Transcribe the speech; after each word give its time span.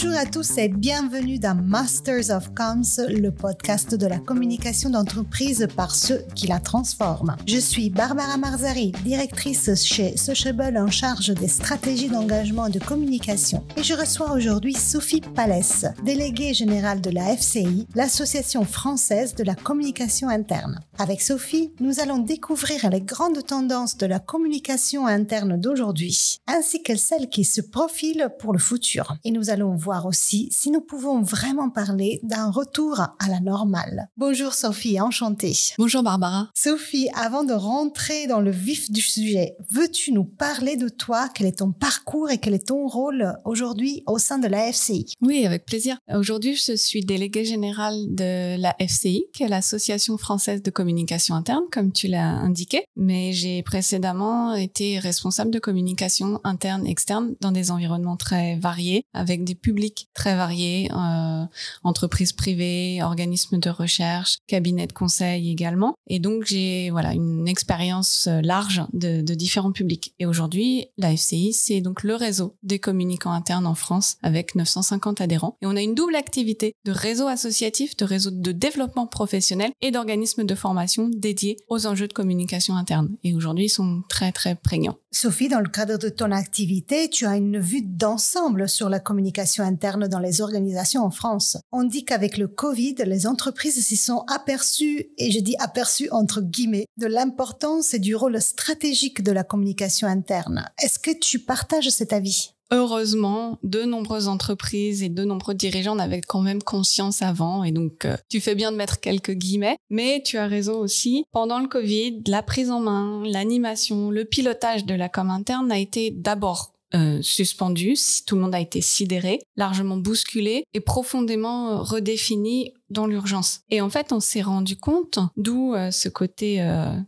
Bonjour 0.00 0.16
à 0.16 0.26
tous 0.26 0.58
et 0.58 0.68
bienvenue 0.68 1.40
dans 1.40 1.56
Masters 1.56 2.30
of 2.30 2.54
Comms, 2.54 3.04
le 3.08 3.30
podcast 3.32 3.96
de 3.96 4.06
la 4.06 4.20
communication 4.20 4.90
d'entreprise 4.90 5.66
par 5.74 5.92
ceux 5.92 6.24
qui 6.36 6.46
la 6.46 6.60
transforment. 6.60 7.34
Je 7.48 7.58
suis 7.58 7.90
Barbara 7.90 8.36
Marzari, 8.36 8.92
directrice 9.02 9.74
chez 9.82 10.16
Sociable 10.16 10.78
en 10.78 10.88
charge 10.88 11.34
des 11.34 11.48
stratégies 11.48 12.10
d'engagement 12.10 12.66
et 12.66 12.70
de 12.70 12.78
communication. 12.78 13.64
Et 13.76 13.82
je 13.82 13.94
reçois 13.94 14.30
aujourd'hui 14.30 14.72
Sophie 14.72 15.20
Palès, 15.20 15.84
déléguée 16.04 16.54
générale 16.54 17.00
de 17.00 17.10
la 17.10 17.34
FCI, 17.36 17.88
l'Association 17.96 18.64
française 18.64 19.34
de 19.34 19.42
la 19.42 19.56
communication 19.56 20.28
interne. 20.28 20.78
Avec 21.00 21.20
Sophie, 21.22 21.72
nous 21.80 21.98
allons 21.98 22.18
découvrir 22.18 22.88
les 22.88 23.00
grandes 23.00 23.44
tendances 23.44 23.96
de 23.96 24.06
la 24.06 24.20
communication 24.20 25.08
interne 25.08 25.58
d'aujourd'hui, 25.58 26.38
ainsi 26.46 26.84
que 26.84 26.94
celles 26.94 27.28
qui 27.28 27.44
se 27.44 27.60
profilent 27.60 28.28
pour 28.38 28.52
le 28.52 28.60
futur. 28.60 29.16
Et 29.24 29.32
nous 29.32 29.50
allons 29.50 29.74
voir 29.74 29.87
aussi 29.96 30.48
si 30.50 30.70
nous 30.70 30.80
pouvons 30.80 31.22
vraiment 31.22 31.70
parler 31.70 32.20
d'un 32.22 32.50
retour 32.50 33.00
à 33.00 33.28
la 33.28 33.40
normale. 33.40 34.08
Bonjour 34.16 34.52
Sophie, 34.52 35.00
enchantée. 35.00 35.56
Bonjour 35.78 36.02
Barbara. 36.02 36.50
Sophie, 36.54 37.08
avant 37.14 37.44
de 37.44 37.54
rentrer 37.54 38.26
dans 38.26 38.40
le 38.40 38.50
vif 38.50 38.90
du 38.90 39.00
sujet, 39.00 39.56
veux-tu 39.70 40.12
nous 40.12 40.24
parler 40.24 40.76
de 40.76 40.88
toi? 40.88 41.28
Quel 41.34 41.46
est 41.46 41.58
ton 41.58 41.72
parcours 41.72 42.30
et 42.30 42.38
quel 42.38 42.54
est 42.54 42.68
ton 42.68 42.86
rôle 42.86 43.34
aujourd'hui 43.44 44.02
au 44.06 44.18
sein 44.18 44.38
de 44.38 44.46
la 44.46 44.70
FCI 44.70 45.06
Oui, 45.22 45.46
avec 45.46 45.64
plaisir. 45.64 45.96
Aujourd'hui, 46.14 46.54
je 46.54 46.76
suis 46.76 47.00
déléguée 47.00 47.44
générale 47.44 47.96
de 48.08 48.60
la 48.60 48.76
FCI, 48.78 49.24
qui 49.32 49.42
est 49.42 49.48
l'Association 49.48 50.18
française 50.18 50.62
de 50.62 50.70
communication 50.70 51.34
interne, 51.34 51.64
comme 51.72 51.92
tu 51.92 52.08
l'as 52.08 52.28
indiqué. 52.28 52.84
Mais 52.96 53.32
j'ai 53.32 53.62
précédemment 53.62 54.54
été 54.54 54.98
responsable 54.98 55.50
de 55.50 55.58
communication 55.58 56.40
interne, 56.44 56.86
externe 56.86 57.34
dans 57.40 57.52
des 57.52 57.70
environnements 57.70 58.16
très 58.16 58.56
variés, 58.56 59.04
avec 59.14 59.44
des 59.44 59.54
publics 59.54 59.77
très 60.14 60.36
variés, 60.36 60.90
euh, 60.92 61.44
entreprises 61.84 62.32
privées, 62.32 63.02
organismes 63.02 63.58
de 63.58 63.70
recherche, 63.70 64.38
cabinets 64.46 64.86
de 64.86 64.92
conseil 64.92 65.50
également. 65.50 65.94
Et 66.06 66.18
donc 66.18 66.44
j'ai 66.44 66.90
voilà 66.90 67.14
une 67.14 67.48
expérience 67.48 68.26
euh, 68.28 68.40
large 68.42 68.82
de, 68.92 69.22
de 69.22 69.34
différents 69.34 69.72
publics. 69.72 70.14
Et 70.18 70.26
aujourd'hui, 70.26 70.86
la 70.96 71.14
FCI, 71.16 71.52
c'est 71.52 71.80
donc 71.80 72.02
le 72.02 72.14
réseau 72.14 72.56
des 72.62 72.78
communicants 72.78 73.32
internes 73.32 73.66
en 73.66 73.74
France 73.74 74.16
avec 74.22 74.54
950 74.54 75.20
adhérents. 75.20 75.56
Et 75.62 75.66
on 75.66 75.76
a 75.76 75.82
une 75.82 75.94
double 75.94 76.16
activité 76.16 76.74
de 76.84 76.92
réseau 76.92 77.26
associatif, 77.26 77.96
de 77.96 78.04
réseau 78.04 78.30
de 78.30 78.52
développement 78.52 79.06
professionnel 79.06 79.70
et 79.80 79.90
d'organismes 79.90 80.44
de 80.44 80.54
formation 80.54 81.10
dédiés 81.14 81.56
aux 81.68 81.86
enjeux 81.86 82.08
de 82.08 82.12
communication 82.12 82.76
interne. 82.76 83.16
Et 83.24 83.34
aujourd'hui, 83.34 83.66
ils 83.66 83.70
sont 83.70 84.02
très 84.08 84.32
très 84.32 84.54
prégnants. 84.54 84.96
Sophie, 85.10 85.48
dans 85.48 85.60
le 85.60 85.68
cadre 85.68 85.96
de 85.96 86.10
ton 86.10 86.30
activité, 86.30 87.08
tu 87.08 87.24
as 87.24 87.36
une 87.36 87.58
vue 87.58 87.80
d'ensemble 87.80 88.68
sur 88.68 88.90
la 88.90 89.00
communication 89.00 89.64
interne 89.64 90.06
dans 90.06 90.18
les 90.18 90.42
organisations 90.42 91.02
en 91.02 91.10
France. 91.10 91.56
On 91.72 91.84
dit 91.84 92.04
qu'avec 92.04 92.36
le 92.36 92.46
Covid, 92.46 92.96
les 93.06 93.26
entreprises 93.26 93.82
s'y 93.82 93.96
sont 93.96 94.24
aperçues, 94.28 95.08
et 95.16 95.30
je 95.30 95.40
dis 95.40 95.56
aperçues 95.60 96.10
entre 96.10 96.42
guillemets, 96.42 96.86
de 96.98 97.06
l'importance 97.06 97.94
et 97.94 97.98
du 97.98 98.14
rôle 98.14 98.40
stratégique 98.42 99.22
de 99.22 99.32
la 99.32 99.44
communication 99.44 100.06
interne. 100.06 100.68
Est-ce 100.82 100.98
que 100.98 101.18
tu 101.18 101.38
partages 101.38 101.88
cet 101.88 102.12
avis? 102.12 102.52
Heureusement, 102.70 103.58
de 103.62 103.82
nombreuses 103.84 104.28
entreprises 104.28 105.02
et 105.02 105.08
de 105.08 105.24
nombreux 105.24 105.54
dirigeants 105.54 105.94
en 105.94 105.98
avaient 105.98 106.20
quand 106.20 106.42
même 106.42 106.62
conscience 106.62 107.22
avant 107.22 107.64
et 107.64 107.72
donc 107.72 108.04
euh, 108.04 108.16
tu 108.28 108.40
fais 108.40 108.54
bien 108.54 108.72
de 108.72 108.76
mettre 108.76 109.00
quelques 109.00 109.32
guillemets, 109.32 109.78
mais 109.88 110.22
tu 110.22 110.36
as 110.36 110.46
raison 110.46 110.78
aussi, 110.78 111.24
pendant 111.32 111.60
le 111.60 111.68
Covid, 111.68 112.22
la 112.26 112.42
prise 112.42 112.70
en 112.70 112.80
main, 112.80 113.22
l'animation, 113.24 114.10
le 114.10 114.24
pilotage 114.24 114.84
de 114.84 114.94
la 114.94 115.08
com 115.08 115.30
interne 115.30 115.72
a 115.72 115.78
été 115.78 116.10
d'abord 116.10 116.74
euh, 116.94 117.20
suspendu, 117.20 117.94
tout 118.26 118.34
le 118.34 118.40
monde 118.40 118.54
a 118.54 118.60
été 118.60 118.80
sidéré, 118.80 119.40
largement 119.56 119.98
bousculé 119.98 120.64
et 120.72 120.80
profondément 120.80 121.70
euh, 121.70 121.76
redéfini 121.82 122.72
dans 122.88 123.06
l'urgence. 123.06 123.60
Et 123.68 123.82
en 123.82 123.90
fait, 123.90 124.12
on 124.12 124.20
s'est 124.20 124.40
rendu 124.40 124.78
compte, 124.78 125.18
d'où 125.36 125.74
euh, 125.74 125.90
ce 125.90 126.08
côté 126.08 126.66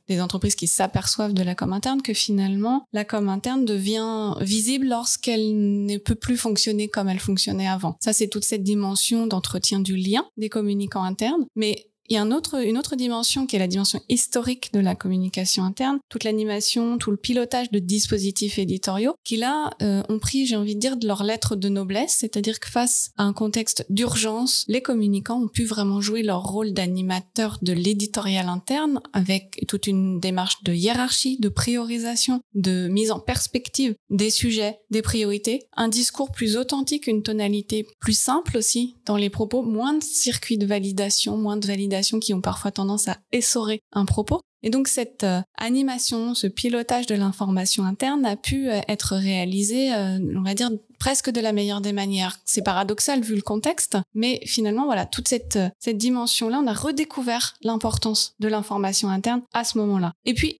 des 0.09 0.21
entreprises 0.21 0.55
qui 0.55 0.67
s'aperçoivent 0.67 1.33
de 1.33 1.43
la 1.43 1.55
com 1.55 1.73
interne, 1.73 2.03
que 2.03 2.13
finalement, 2.13 2.85
la 2.93 3.07
com 3.07 3.31
interne 3.31 3.65
devient 3.65 4.35
visible 4.41 4.89
lorsqu'elle 4.89 5.87
ne 5.87 5.97
peut 5.97 6.15
plus 6.15 6.37
fonctionner 6.37 6.89
comme 6.89 7.09
elle 7.09 7.19
fonctionnait 7.19 7.69
avant. 7.69 7.97
Ça, 8.01 8.13
c'est 8.13 8.29
toute 8.29 8.45
cette 8.45 8.63
dimension 8.63 9.27
d'entretien 9.27 9.81
du 9.81 9.97
lien 9.97 10.27
des 10.37 10.51
communicants 10.51 11.05
internes, 11.05 11.47
mais 11.57 11.90
il 12.11 12.15
y 12.15 12.17
a 12.17 12.23
un 12.23 12.33
autre, 12.33 12.61
une 12.65 12.77
autre 12.77 12.97
dimension 12.97 13.47
qui 13.47 13.55
est 13.55 13.61
la 13.61 13.69
dimension 13.69 14.01
historique 14.09 14.73
de 14.73 14.81
la 14.81 14.97
communication 14.97 15.63
interne, 15.63 16.01
toute 16.09 16.25
l'animation, 16.25 16.99
tout 16.99 17.13
le 17.13 17.17
pilotage 17.17 17.71
de 17.71 17.79
dispositifs 17.79 18.59
éditoriaux, 18.59 19.15
qui 19.25 19.37
là 19.37 19.71
euh, 19.81 20.03
ont 20.09 20.19
pris, 20.19 20.45
j'ai 20.45 20.57
envie 20.57 20.75
de 20.75 20.81
dire, 20.81 20.97
de 20.97 21.07
leur 21.07 21.23
lettre 21.23 21.55
de 21.55 21.69
noblesse, 21.69 22.17
c'est-à-dire 22.19 22.59
que 22.59 22.69
face 22.69 23.13
à 23.17 23.23
un 23.23 23.33
contexte 23.33 23.87
d'urgence, 23.91 24.65
les 24.67 24.83
communicants 24.83 25.41
ont 25.41 25.49
pu 25.49 25.65
vraiment 25.65 26.01
jouer 26.01 26.25
leur 26.25 26.43
rôle 26.43 26.73
d'animateur 26.73 27.59
de 27.63 27.73
l'éditorial 27.73 28.49
interne 28.49 29.01
avec 29.13 29.65
toute 29.69 29.87
une 29.87 30.19
démarche 30.19 30.65
de 30.65 30.73
hiérarchie, 30.73 31.39
de 31.39 31.49
priorisation, 31.49 32.41
de 32.55 32.89
mise 32.89 33.13
en 33.13 33.21
perspective 33.21 33.95
des 34.11 34.31
sujets, 34.31 34.81
des 34.91 35.03
priorités, 35.03 35.61
un 35.77 35.87
discours 35.87 36.33
plus 36.33 36.57
authentique, 36.57 37.07
une 37.07 37.23
tonalité 37.23 37.87
plus 38.01 38.19
simple 38.19 38.57
aussi 38.57 38.97
dans 39.07 39.17
les 39.17 39.31
propos, 39.31 39.63
moins 39.63 39.95
de 39.95 40.03
circuits 40.03 40.59
de 40.59 40.67
validation, 40.67 41.37
moins 41.37 41.57
de 41.57 41.69
validation 41.69 42.00
qui 42.21 42.35
ont 42.35 42.41
parfois 42.41 42.71
tendance 42.71 43.09
à 43.09 43.19
essorer 43.33 43.81
un 43.93 44.05
propos. 44.05 44.41
Et 44.63 44.71
donc 44.71 44.89
cette 44.89 45.25
euh, 45.25 45.41
animation, 45.57 46.35
ce 46.35 46.47
pilotage 46.47 47.07
de 47.07 47.15
l'information 47.15 47.85
interne 47.85 48.27
a 48.27 48.37
pu 48.37 48.69
euh, 48.69 48.81
être 48.89 49.17
réalisé, 49.17 49.93
euh, 49.95 50.19
on 50.37 50.43
va 50.43 50.55
dire, 50.55 50.71
presque 50.99 51.31
de 51.31 51.41
la 51.41 51.53
meilleure 51.53 51.81
des 51.81 51.93
manières. 51.93 52.39
C'est 52.45 52.63
paradoxal 52.63 53.23
vu 53.23 53.35
le 53.35 53.41
contexte, 53.41 53.97
mais 54.15 54.41
finalement, 54.45 54.85
voilà, 54.85 55.07
toute 55.07 55.29
cette, 55.29 55.59
cette 55.79 55.97
dimension-là, 55.97 56.61
on 56.63 56.67
a 56.67 56.75
redécouvert 56.75 57.57
l'importance 57.63 58.35
de 58.39 58.49
l'information 58.49 59.09
interne 59.09 59.41
à 59.55 59.65
ce 59.65 59.79
moment-là. 59.79 60.13
Et 60.27 60.35
puis, 60.35 60.59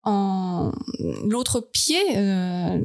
l'autre 1.27 1.61
pied 1.61 2.01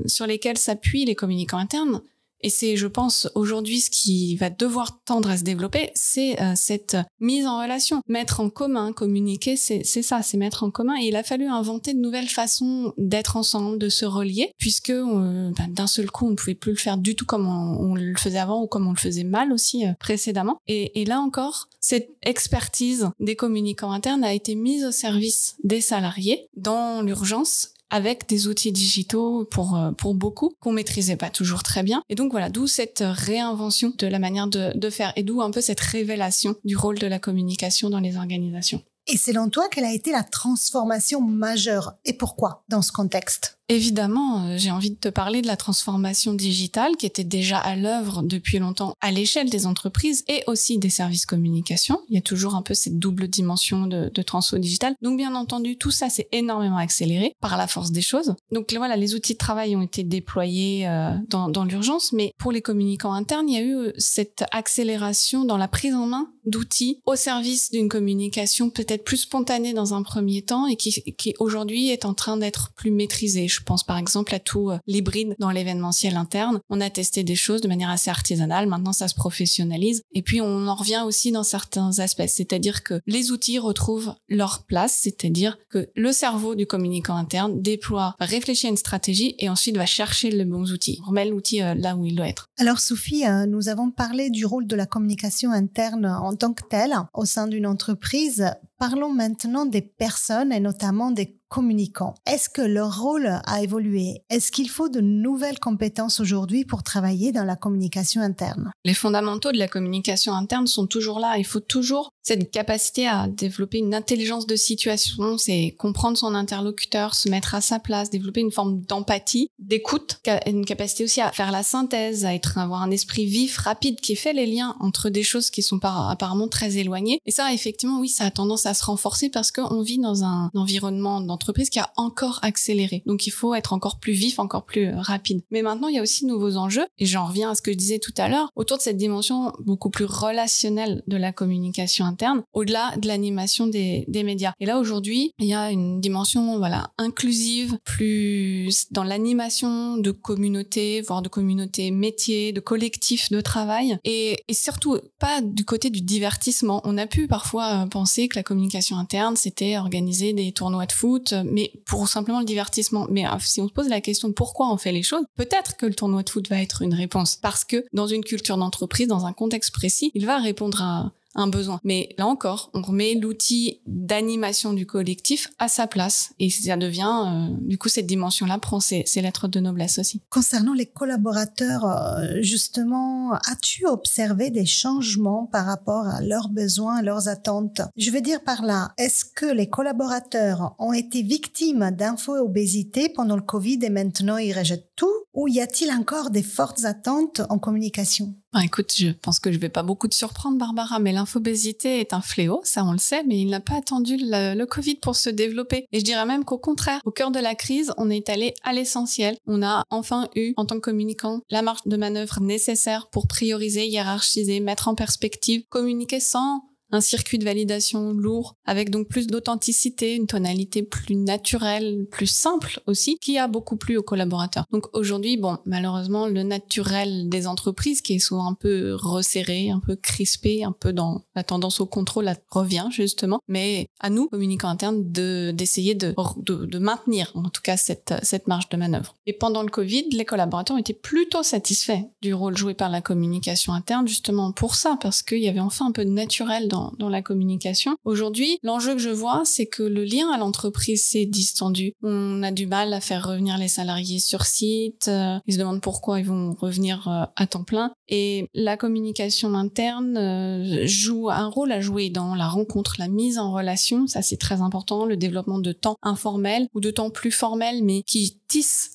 sur 0.06 0.28
lesquels 0.28 0.58
s'appuient 0.58 1.06
les 1.06 1.16
communicants 1.16 1.58
internes, 1.58 2.02
et 2.46 2.50
c'est, 2.50 2.76
je 2.78 2.86
pense, 2.86 3.28
aujourd'hui 3.34 3.82
ce 3.82 3.90
qui 3.90 4.36
va 4.36 4.52
devoir 4.52 5.02
tendre 5.04 5.32
à 5.32 5.38
se 5.38 5.42
développer, 5.42 5.90
c'est 5.96 6.40
euh, 6.40 6.54
cette 6.56 6.96
mise 7.20 7.48
en 7.48 7.60
relation, 7.60 8.02
mettre 8.08 8.40
en 8.40 8.52
commun, 8.52 8.94
communiquer, 8.94 9.56
c'est 9.56 9.84
ça, 9.84 10.22
c'est 10.22 10.38
mettre 10.38 10.64
en 10.64 10.70
commun. 10.70 10.94
Et 11.02 11.08
il 11.08 11.16
a 11.16 11.24
fallu 11.24 11.48
inventer 11.48 11.96
de 11.96 12.00
nouvelles 12.00 12.30
façons 12.30 12.94
d'être 13.00 13.36
ensemble, 13.36 13.80
de 13.80 13.90
se 13.90 14.06
relier, 14.06 14.52
puisque 14.60 14.92
euh, 14.92 15.52
ben, 15.58 15.68
d'un 15.70 15.88
seul 15.88 16.12
coup, 16.12 16.28
on 16.28 16.32
ne 16.32 16.36
pouvait 16.36 16.54
plus 16.54 16.74
le 16.74 16.78
faire 16.78 17.00
du 17.00 17.16
tout 17.16 17.26
comme 17.26 17.48
on, 17.48 17.96
le 17.96 18.14
faisait 18.16 18.38
avant 18.38 18.62
ou 18.62 18.68
comme 18.68 18.86
on 18.86 18.92
le 18.92 19.00
faisait 19.00 19.24
mal 19.24 19.52
aussi 19.52 19.88
euh, 19.88 19.94
précédemment. 20.00 20.60
Et 20.68 21.04
là 21.06 21.22
encore, 21.22 21.68
cette 21.80 22.12
expertise 22.22 23.10
des 23.20 23.36
communicants 23.36 23.92
internes 23.92 24.24
a 24.24 24.34
été 24.36 24.54
mise 24.54 24.86
au 24.86 24.92
service 24.92 25.56
des 25.64 25.82
salariés 25.82 26.48
dans 26.56 27.02
l'urgence 27.02 27.75
avec 27.96 28.28
des 28.28 28.48
outils 28.48 28.74
digitaux 28.74 29.46
pour 29.46 29.78
euh, 29.78 29.92
pour 29.92 30.16
beaucoup 30.16 30.52
qu'on 30.60 30.74
maîtrisait 30.74 31.16
pas 31.16 31.30
toujours 31.30 31.64
très 31.64 31.82
bien. 31.82 32.04
Et 32.10 32.16
donc 32.16 32.32
voilà, 32.32 32.50
d'où 32.50 32.68
cette 32.68 33.02
réinvention 33.06 33.94
de 33.98 34.08
la 34.08 34.20
manière 34.20 34.48
de, 34.48 34.78
de 34.78 34.90
faire 34.90 35.14
et 35.16 35.24
d'où 35.24 35.42
un 35.42 35.50
peu 35.50 35.62
cette 35.62 35.80
révélation 35.80 36.56
du 36.66 36.76
rôle 36.76 37.00
de 37.00 37.08
la 37.08 37.20
communication 37.20 37.90
dans 37.90 38.02
les 38.02 38.18
organisations. 38.18 38.84
Et 39.08 39.18
selon 39.18 39.50
toi, 39.50 39.68
quelle 39.72 39.86
a 39.86 39.94
été 39.94 40.12
la 40.12 40.24
transformation 40.24 41.22
majeure 41.22 41.94
et 42.06 42.14
pourquoi 42.14 42.64
dans 42.70 42.82
ce 42.82 42.92
contexte? 42.92 43.60
Évidemment, 43.68 44.46
euh, 44.46 44.58
j'ai 44.58 44.70
envie 44.70 44.92
de 44.92 44.96
te 44.96 45.09
parler 45.09 45.42
de 45.42 45.48
la 45.48 45.58
transformation 45.58 46.34
digitale 46.34 46.96
qui 46.98 47.08
était 47.08 47.24
déjà 47.24 47.58
à 47.58 47.76
l'œuvre 47.76 48.22
depuis 48.22 48.59
longtemps 48.59 48.94
à 49.02 49.12
l'échelle 49.12 49.50
des 49.50 49.66
entreprises 49.66 50.24
et 50.28 50.44
aussi 50.46 50.78
des 50.78 50.92
services 50.92 51.26
communication. 51.26 52.00
Il 52.09 52.16
y 52.16 52.18
a 52.20 52.22
toujours 52.22 52.56
un 52.56 52.62
peu 52.62 52.76
cette 52.76 53.00
double 53.00 53.28
dimension 53.28 53.88
de, 53.88 54.12
de 54.14 54.22
transfo 54.22 54.59
digital. 54.59 54.94
Donc 55.02 55.18
bien 55.18 55.34
entendu, 55.34 55.78
tout 55.78 55.90
ça 55.90 56.09
s'est 56.09 56.28
énormément 56.31 56.78
accéléré 56.78 57.34
par 57.42 57.58
la 57.58 57.66
force 57.66 57.92
des 57.92 58.03
choses. 58.03 58.36
Donc 58.52 58.72
voilà, 58.76 58.98
les 58.98 59.16
outils 59.16 59.34
de 59.34 59.40
travail 59.40 59.76
ont 59.76 59.82
été 59.82 60.03
déployés 60.03 60.88
euh, 60.88 61.12
dans, 61.29 61.50
dans 61.50 61.64
l'urgence, 61.64 62.14
mais 62.14 62.32
pour 62.38 62.52
les 62.52 62.62
communicants 62.62 63.14
internes, 63.14 63.50
il 63.50 63.56
y 63.56 63.58
a 63.58 63.64
eu 63.64 63.76
euh, 63.76 63.94
cette 63.97 64.44
accélération 64.52 65.44
dans 65.44 65.58
la 65.58 65.67
prise 65.67 65.96
en 65.96 66.06
main 66.06 66.29
d'outils 66.46 67.00
au 67.06 67.16
service 67.16 67.72
d'une 67.72 67.90
communication 67.90 68.70
peut-être 68.70 69.03
plus 69.03 69.17
spontanée 69.17 69.73
dans 69.73 69.96
un 69.96 70.03
premier 70.03 70.44
temps 70.44 70.67
et 70.67 70.76
qui, 70.76 70.91
qui 71.17 71.34
aujourd'hui 71.40 71.90
est 71.90 72.06
en 72.06 72.14
train 72.14 72.38
d'être 72.38 72.72
plus 72.76 72.91
maîtrisée. 72.91 73.47
Je 73.55 73.63
pense 73.63 73.84
par 73.84 73.97
exemple 73.97 74.35
à 74.35 74.40
tout 74.40 74.69
euh, 74.69 74.79
l'hybride 74.85 75.35
dans 75.40 75.49
l'événementiel 75.49 76.17
interne. 76.17 76.59
On 76.69 76.81
a 76.81 76.90
testé 76.90 77.23
des 77.23 77.35
choses 77.35 77.61
de 77.61 77.67
manière 77.67 77.90
assez 77.90 78.09
artisanale. 78.09 78.67
Maintenant, 78.67 78.93
ça 78.93 79.07
se 79.07 79.16
professionnalise. 79.16 80.02
Et 80.13 80.22
puis, 80.22 80.41
on 80.41 80.67
en 80.67 80.75
revient 80.75 81.03
aussi 81.05 81.31
dans 81.31 81.43
certains 81.43 81.99
aspects. 81.99 82.28
C'est-à-dire 82.28 82.84
que 82.84 82.99
les 83.07 83.31
outils 83.31 83.59
retrouvent 83.59 84.13
leur 84.28 84.66
place. 84.66 84.99
C'est-à-dire 85.03 85.57
que 85.69 85.90
le 85.96 86.11
cerveau 86.11 86.55
du 86.55 86.66
communicant 86.66 87.16
interne 87.16 87.61
déploie, 87.61 88.16
réfléchit 88.19 88.67
à 88.67 88.69
une 88.69 88.78
stratégie 88.78 89.35
et 89.40 89.49
ensuite 89.49 89.78
va 89.78 89.85
chercher 89.85 90.31
les 90.31 90.46
bons 90.46 90.72
outils. 90.72 90.99
On 91.05 91.09
remet 91.09 91.25
l'outil 91.25 91.61
euh, 91.61 91.73
là 91.75 91.96
où 91.96 92.05
il 92.05 92.16
doit 92.16 92.28
être. 92.28 92.47
Alors, 92.57 92.79
Sophie, 92.79 93.25
euh, 93.25 93.46
nous 93.46 93.69
avons 93.69 93.91
parlé 93.91 94.29
du 94.29 94.46
rôle 94.46 94.67
de 94.67 94.75
la 94.75 94.85
communication 94.85 95.52
interne 95.52 96.05
en 96.05 96.35
tant 96.35 96.53
que 96.53 96.63
telle 96.69 96.93
au 97.13 97.25
sein 97.25 97.47
d'une 97.47 97.67
entreprise. 97.67 98.52
Parlons 98.78 99.13
maintenant 99.13 99.66
des 99.66 99.81
personnes 99.81 100.52
et 100.52 100.59
notamment 100.59 101.11
des 101.11 101.37
communicants. 101.55 102.16
Est-ce 102.25 102.49
que 102.49 102.61
leur 102.61 102.99
rôle 102.99 103.40
a 103.46 103.63
évolué? 103.63 104.23
Est-ce 104.29 104.52
qu'il 104.52 104.69
faut 104.69 104.90
de 104.90 104.99
nouvelles 104.99 105.57
compétences 105.57 106.19
aujourd'hui 106.19 106.66
pour 106.66 106.84
travailler 106.84 107.31
dans 107.31 107.46
la 107.46 107.55
communication 107.55 108.22
interne? 108.22 108.73
Les 108.84 108.93
fondamentaux 108.93 109.53
de 109.53 109.57
la 109.57 109.69
communication 109.69 110.34
interne 110.34 110.67
sont 110.67 110.85
toujours 110.85 111.19
là. 111.19 111.37
Il 111.37 111.46
faut 111.46 111.61
toujours 111.61 112.09
cette 112.23 112.52
capacité 112.52 113.07
à 113.07 113.28
développer 113.29 113.78
une 113.78 113.96
intelligence 113.96 114.47
de 114.47 114.57
situation, 114.57 115.37
c'est 115.37 115.75
comprendre 115.78 116.17
son 116.17 116.35
interlocuteur, 116.35 117.16
se 117.16 117.29
mettre 117.29 117.55
à 117.55 117.61
sa 117.61 117.79
place, 117.79 118.09
développer 118.09 118.41
une 118.41 118.52
forme 118.52 118.81
d'empathie, 118.81 119.47
d'écoute, 119.59 120.19
une 120.47 120.66
capacité 120.66 121.05
aussi 121.05 121.22
à 121.22 121.31
faire 121.31 121.52
la 121.52 121.63
synthèse, 121.63 122.25
à 122.25 122.34
être 122.34 122.57
avoir 122.57 122.81
un 122.81 122.91
esprit 122.91 123.28
vif, 123.28 123.57
rapide, 123.59 124.02
qui 124.02 124.17
fait 124.17 124.34
les 124.34 124.47
liens 124.47 124.75
entre 124.81 125.09
des 125.09 125.23
choses 125.23 125.52
qui 125.52 125.61
sont 125.61 125.79
apparemment 125.84 126.49
très 126.49 126.78
éloignées. 126.78 127.19
Et 127.25 127.31
ça, 127.31 127.53
effectivement, 127.53 127.99
oui, 127.99 128.09
ça 128.09 128.25
a 128.25 128.31
tendance 128.31 128.66
à 128.66 128.73
se 128.73 128.84
renforcer 128.84 129.29
parce 129.29 129.52
qu'on 129.52 129.84
vit 129.84 129.99
dans 129.99 130.23
un 130.23 130.49
environnement 130.55 131.22
d'entreprise 131.22 131.45
qui 131.53 131.80
a 131.80 131.92
encore 131.97 132.40
accéléré. 132.42 133.03
Donc 133.06 133.28
il 133.28 133.32
faut 133.32 133.53
être 133.56 133.74
encore 133.74 134.00
plus 134.00 134.14
vif, 134.14 134.40
encore 134.40 134.66
plus 134.66 134.94
rapide. 134.94 135.42
Mais 135.52 135.62
maintenant, 135.62 135.88
il 135.88 135.96
y 135.96 136.00
a 136.00 136.02
aussi 136.02 136.26
de 136.26 136.30
nouveaux 136.30 136.58
enjeux, 136.58 136.86
et 136.97 137.06
j'en 137.06 137.26
reviens 137.26 137.52
à 137.52 137.56
ce 137.56 137.62
que 137.62 137.72
je 137.72 137.78
disais 137.78 138.00
tout 138.00 138.14
à 138.18 138.28
l'heure, 138.28 138.50
autour 138.56 138.78
de 138.78 138.82
cette 138.82 138.97
dimension 138.97 139.52
beaucoup 139.59 139.90
plus 139.90 140.06
relationnelle 140.06 141.03
de 141.08 141.18
la 141.18 141.32
communication 141.32 142.06
interne, 142.06 142.44
au-delà 142.53 142.96
de 142.97 143.08
l'animation 143.08 143.68
des, 143.68 144.06
des 144.08 144.24
médias. 144.24 144.53
Et 144.59 144.66
là, 144.66 144.80
aujourd'hui, 144.80 145.32
il 145.40 145.47
y 145.47 145.53
a 145.53 145.72
une 145.72 146.02
dimension, 146.02 146.58
voilà, 146.58 146.92
inclusive, 146.97 147.78
plus 147.84 148.91
dans 148.91 149.03
l'animation 149.03 149.98
de 149.98 150.12
communautés, 150.12 151.02
voire 151.02 151.22
de 151.22 151.30
communautés 151.30 151.91
métiers, 151.91 152.53
de 152.53 152.59
collectifs 152.59 153.30
de 153.30 153.41
travail, 153.41 153.98
et, 154.03 154.38
et 154.48 154.53
surtout 154.53 154.98
pas 155.20 155.41
du 155.41 155.66
côté 155.66 155.90
du 155.90 156.02
divertissement. 156.02 156.82
On 156.84 156.98
a 156.98 157.08
pu 157.08 157.28
parfois 157.28 157.84
euh, 157.84 157.88
penser 157.88 158.28
que 158.28 158.36
la 158.36 158.44
communication 158.44 158.98
interne, 158.98 159.36
c'était 159.36 159.78
organiser 159.78 160.34
des 160.34 160.52
tournois 160.52 160.86
de 160.86 160.91
foot, 160.91 161.25
mais 161.34 161.72
pour 161.86 162.08
simplement 162.08 162.40
le 162.40 162.46
divertissement. 162.46 163.08
Mais 163.10 163.26
euh, 163.26 163.32
si 163.40 163.62
on 163.62 163.68
se 163.68 163.74
pose 163.74 163.90
la 163.90 164.02
question 164.02 164.28
de 164.28 164.34
pourquoi 164.34 164.72
on 164.72 164.78
fait 164.78 164.92
les 164.92 165.04
choses, 165.04 165.24
peut-être 165.36 165.78
que 165.78 165.86
le 165.86 165.94
tournoi 165.94 166.24
de 166.24 166.30
foot 166.30 166.48
va 166.50 166.62
être 166.62 166.82
une 166.82 166.94
réponse. 166.94 167.36
Parce 167.36 167.64
que 167.64 167.86
dans 167.94 168.08
une 168.08 168.24
culture 168.24 168.58
d'entreprise, 168.58 169.08
dans 169.08 169.26
un 169.26 169.34
contexte 169.34 169.74
précis, 169.74 170.12
il 170.14 170.26
va 170.26 170.38
répondre 170.38 170.82
à 170.82 171.12
un 171.35 171.47
besoin. 171.47 171.79
Mais 171.84 172.09
là 172.17 172.26
encore, 172.28 172.72
on 172.73 172.82
remet 172.82 173.16
l'outil 173.16 173.82
d'animation 173.85 174.73
du 174.73 174.85
collectif 174.85 175.49
à 175.59 175.67
sa 175.67 175.87
place 175.87 176.34
et 176.40 176.49
ça 176.49 176.78
devient, 176.78 177.26
euh, 177.26 177.55
du 177.61 177.78
coup, 177.78 177.90
cette 177.90 178.08
dimension-là 178.08 178.58
prend 178.58 178.79
ses, 178.79 179.03
lettres 179.22 179.47
de 179.47 179.59
noblesse 179.59 179.97
aussi. 179.99 180.22
Concernant 180.29 180.73
les 180.73 180.85
collaborateurs, 180.85 181.85
euh, 181.85 182.41
justement, 182.41 183.34
as-tu 183.34 183.85
observé 183.87 184.49
des 184.49 184.66
changements 184.66 185.47
par 185.52 185.66
rapport 185.66 186.08
à 186.08 186.22
leurs 186.22 186.49
besoins, 186.49 187.02
leurs 187.02 187.28
attentes? 187.28 187.81
Je 187.97 188.11
veux 188.11 188.22
dire 188.22 188.43
par 188.43 188.64
là, 188.64 188.93
est-ce 188.97 189.26
que 189.26 189.46
les 189.46 189.70
collaborateurs 189.70 190.76
ont 190.79 190.93
été 190.93 191.22
victimes 191.22 191.91
d'info-obésité 191.91 193.09
pendant 193.09 193.35
le 193.35 193.41
Covid 193.41 193.79
et 193.81 193.90
maintenant 193.90 194.38
ils 194.38 194.58
rejettent 194.58 194.91
tout? 194.96 195.11
Ou 195.34 195.49
y 195.49 195.59
a-t-il 195.59 195.91
encore 195.91 196.29
des 196.29 196.43
fortes 196.43 196.85
attentes 196.85 197.41
en 197.49 197.59
communication? 197.59 198.35
Bah, 198.55 198.63
écoute, 198.63 198.93
je 198.97 199.09
pense 199.09 199.41
que 199.41 199.52
je 199.52 199.57
vais 199.57 199.67
pas 199.67 199.84
beaucoup 199.84 200.07
te 200.07 200.16
surprendre, 200.16 200.57
Barbara, 200.57 200.99
mais 200.99 201.11
l'infobésité 201.11 201.99
est 201.99 202.13
un 202.13 202.22
fléau, 202.22 202.61
ça 202.63 202.85
on 202.85 202.93
le 202.93 202.97
sait, 202.97 203.22
mais 203.25 203.37
il 203.37 203.49
n'a 203.49 203.59
pas 203.59 203.75
attendu 203.75 204.16
le, 204.17 204.63
Covid 204.66 204.96
pour 204.96 205.17
se 205.17 205.29
développer. 205.29 205.85
Et 205.91 205.99
je 205.99 206.05
dirais 206.05 206.25
même 206.25 206.46
qu'au 206.46 206.57
contraire, 206.57 207.02
au 207.03 207.11
cœur 207.11 207.31
de 207.31 207.40
la 207.40 207.53
crise, 207.53 207.93
on 207.97 208.09
est 208.09 208.29
allé 208.29 208.53
à 208.63 208.72
l'essentiel. 208.72 209.35
On 209.46 209.61
a 209.61 209.84
enfin 209.90 210.29
eu, 210.35 210.53
en 210.55 210.66
tant 210.66 210.75
que 210.75 210.90
communicant, 210.90 211.41
la 211.49 211.61
marge 211.61 211.81
de 211.85 211.97
manœuvre 211.97 212.40
nécessaire 212.40 213.09
pour 213.11 213.28
prioriser, 213.28 213.87
hiérarchiser, 213.87 214.61
mettre 214.61 214.87
en 214.87 214.96
perspective, 214.96 215.63
communiquer 215.67 216.22
sans 216.22 216.63
un 216.91 217.02
circuit 217.02 217.37
de 217.37 217.43
validation 217.46 218.14
lourd, 218.14 218.55
avec 218.66 218.90
donc 218.90 219.08
plus 219.08 219.28
d'authenticité, 219.28 220.16
une 220.16 220.28
tonalité 220.28 220.84
plus 220.84 221.16
naturelle, 221.16 222.05
plus 222.09 222.28
simple 222.28 222.79
aussi, 222.87 223.17
qui 223.20 223.37
a 223.37 223.47
beaucoup 223.47 223.76
plu 223.76 223.97
aux 223.97 224.03
collaborateurs. 224.03 224.66
Donc 224.72 224.85
aujourd'hui, 224.93 225.37
bon, 225.37 225.58
malheureusement, 225.66 226.28
le 226.28 226.43
naturel 226.43 227.29
des 227.29 227.47
entreprises, 227.47 228.02
qui 228.02 228.16
est 228.16 228.20
souvent 228.20 228.47
un 228.47 228.53
peu 228.53 228.96
resserré, 228.96 229.70
un 229.70 229.79
peu 229.79 229.96
crispé, 229.96 230.64
un 230.64 230.72
peu 230.72 230.93
dans 230.93 231.23
la 231.35 231.43
tendance 231.43 231.79
au 231.79 231.85
contrôle, 231.85 232.32
revient 232.49 232.88
justement. 232.91 233.40
Mais 233.47 233.88
à 233.99 234.09
nous, 234.09 234.28
communicants 234.28 234.70
internes, 234.70 235.11
de, 235.11 235.52
d'essayer 235.52 235.96
de, 235.96 236.14
de, 236.38 236.66
de, 236.66 236.79
maintenir, 236.79 237.31
en 237.35 237.49
tout 237.49 237.61
cas, 237.61 237.78
cette, 237.78 238.14
cette 238.23 238.47
marge 238.47 238.70
de 238.70 238.78
manœuvre. 238.78 239.16
Et 239.26 239.34
pendant 239.34 239.64
le 239.64 239.70
Covid, 239.70 240.09
les 240.11 240.26
collaborateurs 240.26 240.78
étaient 240.78 240.93
plutôt 240.93 241.43
satisfaits 241.43 242.03
du 242.22 242.34
rôle 242.34 242.58
joué 242.58 242.73
par 242.73 242.90
la 242.90 243.02
communication 243.02 243.73
interne, 243.73 244.08
justement 244.08 244.52
pour 244.52 244.76
ça, 244.76 244.97
parce 245.02 245.23
qu'il 245.23 245.40
y 245.40 245.49
avait 245.49 245.59
enfin 245.59 245.88
un 245.88 245.91
peu 245.91 246.05
de 246.05 246.09
naturel 246.09 246.67
dans 246.67 246.84
dans, 246.97 247.09
la 247.09 247.22
communication. 247.22 247.96
Aujourd'hui, 248.03 248.58
l'enjeu 248.64 248.93
que 248.93 248.99
je 248.99 249.09
vois, 249.09 249.43
c'est 249.46 249.67
que 249.67 249.84
le 249.84 250.03
lien 250.03 250.29
à 250.32 250.37
l'entreprise 250.37 251.03
s'est 251.03 251.26
distendu. 251.26 251.93
On 252.02 252.41
a 252.41 252.52
du 252.52 252.66
mal 252.66 252.93
à 252.93 252.99
faire 252.99 253.28
revenir 253.28 253.58
les 253.58 253.67
salariés 253.67 254.20
sur 254.20 254.46
site. 254.46 255.08
Euh, 255.08 255.37
ils 255.46 255.53
se 255.53 255.59
demandent 255.59 255.82
pourquoi 255.82 256.20
ils 256.20 256.25
vont 256.25 256.55
revenir 256.60 257.08
euh, 257.08 257.25
à 257.36 257.48
temps 257.48 257.63
plein. 257.63 257.93
Et 258.10 258.50
la 258.53 258.75
communication 258.75 259.53
interne 259.53 260.17
euh, 260.17 260.88
joue 260.88 261.29
un 261.29 261.48
rôle 261.48 261.72
à 261.72 261.79
jouer 261.79 262.10
dans 262.10 262.36
la 262.36 262.48
rencontre, 262.48 262.96
la 262.98 263.08
mise 263.08 263.38
en 263.38 263.53
relation. 263.53 264.08
Ça, 264.08 264.22
c'est 264.22 264.38
très 264.38 264.62
important. 264.62 265.05
Le 265.05 265.17
développement 265.17 265.60
de 265.60 265.72
temps 265.72 265.98
informel 266.01 266.67
ou 266.74 266.79
de 266.79 266.91
temps 266.91 267.10
plus 267.10 267.31
formel, 267.31 267.84
mais 267.84 268.03
qui 268.03 268.39
tisse 268.48 268.95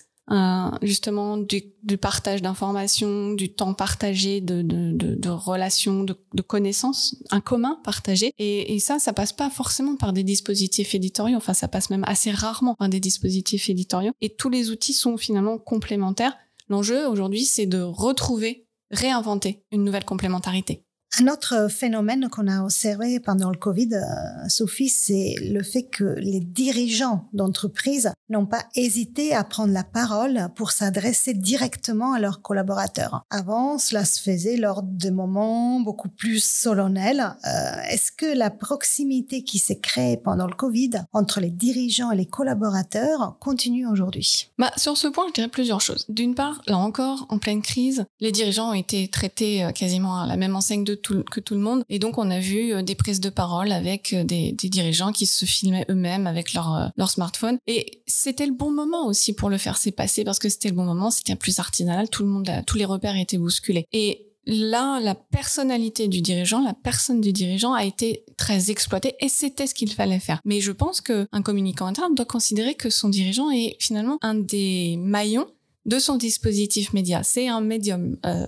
justement 0.83 1.37
du, 1.37 1.63
partage 2.01 2.43
d'informations, 2.43 3.33
du 3.33 3.53
temps 3.53 3.75
partagé, 3.75 4.41
de, 4.41 4.63
de, 4.63 4.93
de, 4.93 5.15
de 5.15 5.29
relations, 5.29 6.05
de, 6.05 6.43
connaissances, 6.43 7.17
un 7.31 7.41
commun 7.41 7.81
partagé. 7.85 8.33
Et, 8.39 8.75
et, 8.75 8.79
ça, 8.79 8.99
ça 8.99 9.13
passe 9.13 9.33
pas 9.33 9.51
forcément 9.51 9.97
par 9.97 10.13
des 10.13 10.23
dispositifs 10.23 10.95
éditoriaux. 10.95 11.37
Enfin, 11.37 11.55
ça 11.55 11.69
passe 11.69 11.91
même 11.91 12.05
assez 12.07 12.31
rarement 12.31 12.75
par 12.75 12.89
des 12.89 13.01
dispositifs 13.01 13.69
éditoriaux. 13.69 14.13
Et 14.21 14.31
tous 14.31 14.51
les 14.51 14.71
outils 14.71 14.95
sont 14.95 15.17
finalement 15.17 15.59
complémentaires. 15.59 16.37
L'enjeu 16.69 17.07
aujourd'hui, 17.09 17.45
c'est 17.45 17.67
de 17.67 17.81
retrouver, 17.81 18.67
réinventer 18.91 19.65
une 19.73 19.85
nouvelle 19.85 20.05
complémentarité. 20.05 20.85
Un 21.19 21.27
autre 21.27 21.69
phénomène 21.69 22.29
qu'on 22.29 22.47
a 22.47 22.63
observé 22.63 23.19
pendant 23.19 23.51
le 23.51 23.57
Covid, 23.57 23.95
euh, 23.95 24.49
Sophie, 24.49 24.89
c'est 24.89 25.35
le 25.43 25.63
fait 25.63 25.83
que 25.83 26.15
les 26.19 26.39
dirigeants 26.39 27.29
d'entreprise 27.33 28.13
n'ont 28.29 28.47
pas 28.47 28.65
hésité 28.77 29.35
à 29.35 29.43
prendre 29.43 29.73
la 29.73 29.83
parole 29.83 30.49
pour 30.55 30.71
s'adresser 30.71 31.35
directement 31.35 32.13
à 32.13 32.21
leurs 32.21 32.43
collaborateurs. 32.43 33.25
Avant, 33.29 33.79
cela 33.79 34.05
se 34.05 34.23
faisait 34.23 34.57
lors 34.57 34.85
de 34.85 35.11
moments 35.11 35.81
beaucoup 35.81 36.09
plus 36.09 36.43
solennels. 36.43 37.35
Euh, 37.45 37.83
est-ce 37.91 38.13
que 38.13 38.27
la 38.27 38.51
proximité 38.51 39.43
qui 39.43 39.59
s'est 39.59 39.81
créée 39.81 40.17
pendant 40.17 40.47
le 40.47 40.55
Covid 40.55 40.91
entre 41.13 41.41
les 41.41 41.51
dirigeants 41.51 42.13
et 42.13 42.17
les 42.17 42.27
collaborateurs 42.27 43.37
continue 43.41 43.87
aujourd'hui? 43.87 44.49
Bah, 44.59 44.71
Sur 44.77 44.97
ce 44.97 45.09
point, 45.09 45.25
je 45.29 45.33
dirais 45.33 45.49
plusieurs 45.49 45.81
choses. 45.81 46.07
D'une 46.09 46.37
part, 46.37 46.63
là 46.69 46.79
encore, 46.79 47.27
en 47.31 47.39
pleine 47.39 47.63
crise, 47.63 48.05
les 48.21 48.31
dirigeants 48.31 48.71
ont 48.71 48.75
été 48.75 49.09
traités 49.09 49.65
euh, 49.65 49.73
quasiment 49.73 50.21
à 50.21 50.27
la 50.27 50.37
même 50.37 50.55
enseigne 50.55 50.85
de 50.85 51.00
que 51.01 51.41
tout 51.41 51.55
le 51.55 51.61
monde. 51.61 51.83
Et 51.89 51.99
donc, 51.99 52.19
on 52.19 52.31
a 52.31 52.39
vu 52.39 52.73
euh, 52.73 52.83
des 52.83 52.95
prises 52.95 53.21
de 53.21 53.31
parole 53.31 53.73
avec 53.73 54.13
euh, 54.13 54.25
des, 54.25 54.53
dirigeants 54.53 55.13
qui 55.13 55.27
se 55.27 55.45
filmaient 55.45 55.87
eux-mêmes 55.91 56.27
avec 56.27 56.55
leur, 56.55 56.75
euh, 56.75 56.87
leur 56.97 57.11
smartphone. 57.11 57.59
Et 57.67 58.03
c'était 58.07 58.47
le 58.47 58.53
bon 58.53 58.71
moment 58.71 59.07
aussi 59.07 59.33
pour 59.33 59.51
le 59.51 59.59
faire 59.59 59.79
passé 59.97 60.25
parce 60.25 60.39
que 60.39 60.49
c'était 60.49 60.69
le 60.69 60.75
bon 60.75 60.85
moment, 60.85 61.11
c'était 61.11 61.37
plus 61.37 61.59
artisanal, 61.59 62.09
tout 62.09 62.23
le 62.23 62.29
monde, 62.29 62.51
tous 62.67 62.77
les 62.77 62.85
repères 62.85 63.17
étaient 63.17 63.39
bousculés. 63.39 63.87
Et 63.93 64.31
là, 64.47 65.01
la 65.01 65.15
personnalité 65.15 66.09
du 66.09 66.21
dirigeant, 66.21 66.63
la 66.63 66.75
personne 66.75 67.21
du 67.21 67.33
dirigeant 67.33 67.73
a 67.73 67.85
été 67.85 68.25
très 68.37 68.71
exploitée 68.71 69.15
et 69.21 69.29
c'était 69.29 69.67
ce 69.67 69.75
qu'il 69.75 69.93
fallait 69.93 70.21
faire. 70.21 70.41
Mais 70.45 70.61
je 70.61 70.73
pense 70.73 71.01
qu'un 71.01 71.43
communicant 71.43 71.87
interne 71.87 72.15
doit 72.15 72.27
considérer 72.27 72.75
que 72.75 72.91
son 72.91 73.09
dirigeant 73.09 73.51
est 73.51 73.77
finalement 73.81 74.19
un 74.23 74.35
des 74.35 74.97
maillons 74.99 75.47
de 75.91 75.99
son 75.99 76.17
dispositif 76.17 76.93
média. 76.93 77.23
C'est 77.23 77.49
un 77.49 77.61
médium 77.61 78.17
euh, 78.25 78.47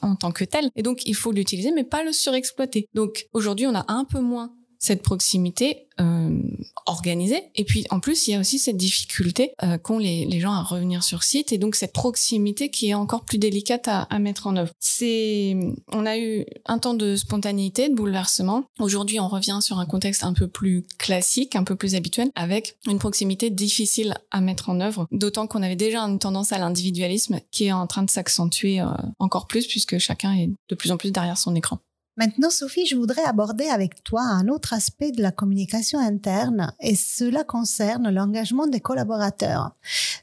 en 0.00 0.16
tant 0.16 0.32
que 0.32 0.44
tel, 0.44 0.70
et 0.74 0.82
donc 0.82 1.06
il 1.06 1.14
faut 1.14 1.32
l'utiliser, 1.32 1.70
mais 1.70 1.84
pas 1.84 2.02
le 2.02 2.12
surexploiter. 2.12 2.88
Donc 2.94 3.28
aujourd'hui, 3.34 3.66
on 3.66 3.74
a 3.74 3.84
un 3.88 4.04
peu 4.04 4.20
moins 4.20 4.54
cette 4.78 5.02
proximité 5.02 5.88
euh, 6.00 6.40
organisée. 6.86 7.42
Et 7.56 7.64
puis 7.64 7.84
en 7.90 8.00
plus, 8.00 8.28
il 8.28 8.32
y 8.32 8.34
a 8.34 8.40
aussi 8.40 8.58
cette 8.58 8.76
difficulté 8.76 9.52
euh, 9.62 9.78
qu'ont 9.78 9.98
les, 9.98 10.38
gens 10.38 10.52
à 10.52 10.62
revenir 10.62 11.02
sur 11.02 11.24
site 11.24 11.52
et 11.52 11.58
donc 11.58 11.74
cette 11.74 11.92
proximité 11.92 12.70
qui 12.70 12.90
est 12.90 12.94
encore 12.94 13.24
plus 13.24 13.38
délicate 13.38 13.88
à, 13.88 14.02
à 14.02 14.20
mettre 14.20 14.46
en 14.46 14.56
œuvre. 14.56 14.70
C'est, 14.78 15.56
on 15.92 16.06
a 16.06 16.16
eu 16.16 16.46
un 16.66 16.78
temps 16.78 16.94
de 16.94 17.16
spontanéité, 17.16 17.88
de 17.88 17.94
bouleversement. 17.94 18.64
Aujourd'hui, 18.78 19.18
on 19.18 19.26
revient 19.26 19.58
sur 19.60 19.80
un 19.80 19.86
contexte 19.86 20.22
un 20.22 20.32
peu 20.32 20.46
plus 20.46 20.86
classique, 20.98 21.56
un 21.56 21.64
peu 21.64 21.74
plus 21.74 21.96
habituel, 21.96 22.30
avec 22.36 22.76
une 22.86 23.00
proximité 23.00 23.50
difficile 23.50 24.14
à 24.30 24.40
mettre 24.40 24.70
en 24.70 24.80
œuvre. 24.80 25.08
D'autant 25.10 25.48
qu'on 25.48 25.64
avait 25.64 25.76
déjà 25.76 26.02
une 26.02 26.20
tendance 26.20 26.52
à 26.52 26.58
l'individualisme 26.58 27.40
qui 27.50 27.64
est 27.64 27.72
en 27.72 27.88
train 27.88 28.04
de 28.04 28.10
s'accentuer 28.10 28.80
euh, 28.80 28.86
encore 29.18 29.48
plus 29.48 29.66
puisque 29.66 29.98
chacun 29.98 30.32
est 30.34 30.50
de 30.68 30.74
plus 30.76 30.92
en 30.92 30.96
plus 30.96 31.10
derrière 31.10 31.38
son 31.38 31.56
écran. 31.56 31.80
Maintenant, 32.18 32.50
Sophie, 32.50 32.84
je 32.84 32.96
voudrais 32.96 33.22
aborder 33.22 33.68
avec 33.68 34.02
toi 34.02 34.22
un 34.22 34.48
autre 34.48 34.72
aspect 34.72 35.12
de 35.12 35.22
la 35.22 35.30
communication 35.30 36.00
interne 36.00 36.72
et 36.80 36.96
cela 36.96 37.44
concerne 37.44 38.10
l'engagement 38.10 38.66
des 38.66 38.80
collaborateurs. 38.80 39.70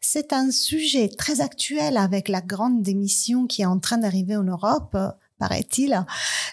C'est 0.02 0.34
un 0.34 0.52
sujet 0.52 1.08
très 1.08 1.40
actuel 1.40 1.96
avec 1.96 2.28
la 2.28 2.42
grande 2.42 2.82
démission 2.82 3.48
qui 3.48 3.62
est 3.62 3.66
en 3.66 3.80
train 3.80 3.98
d'arriver 3.98 4.36
en 4.36 4.44
Europe 4.44 4.98
paraît-il, 5.38 6.06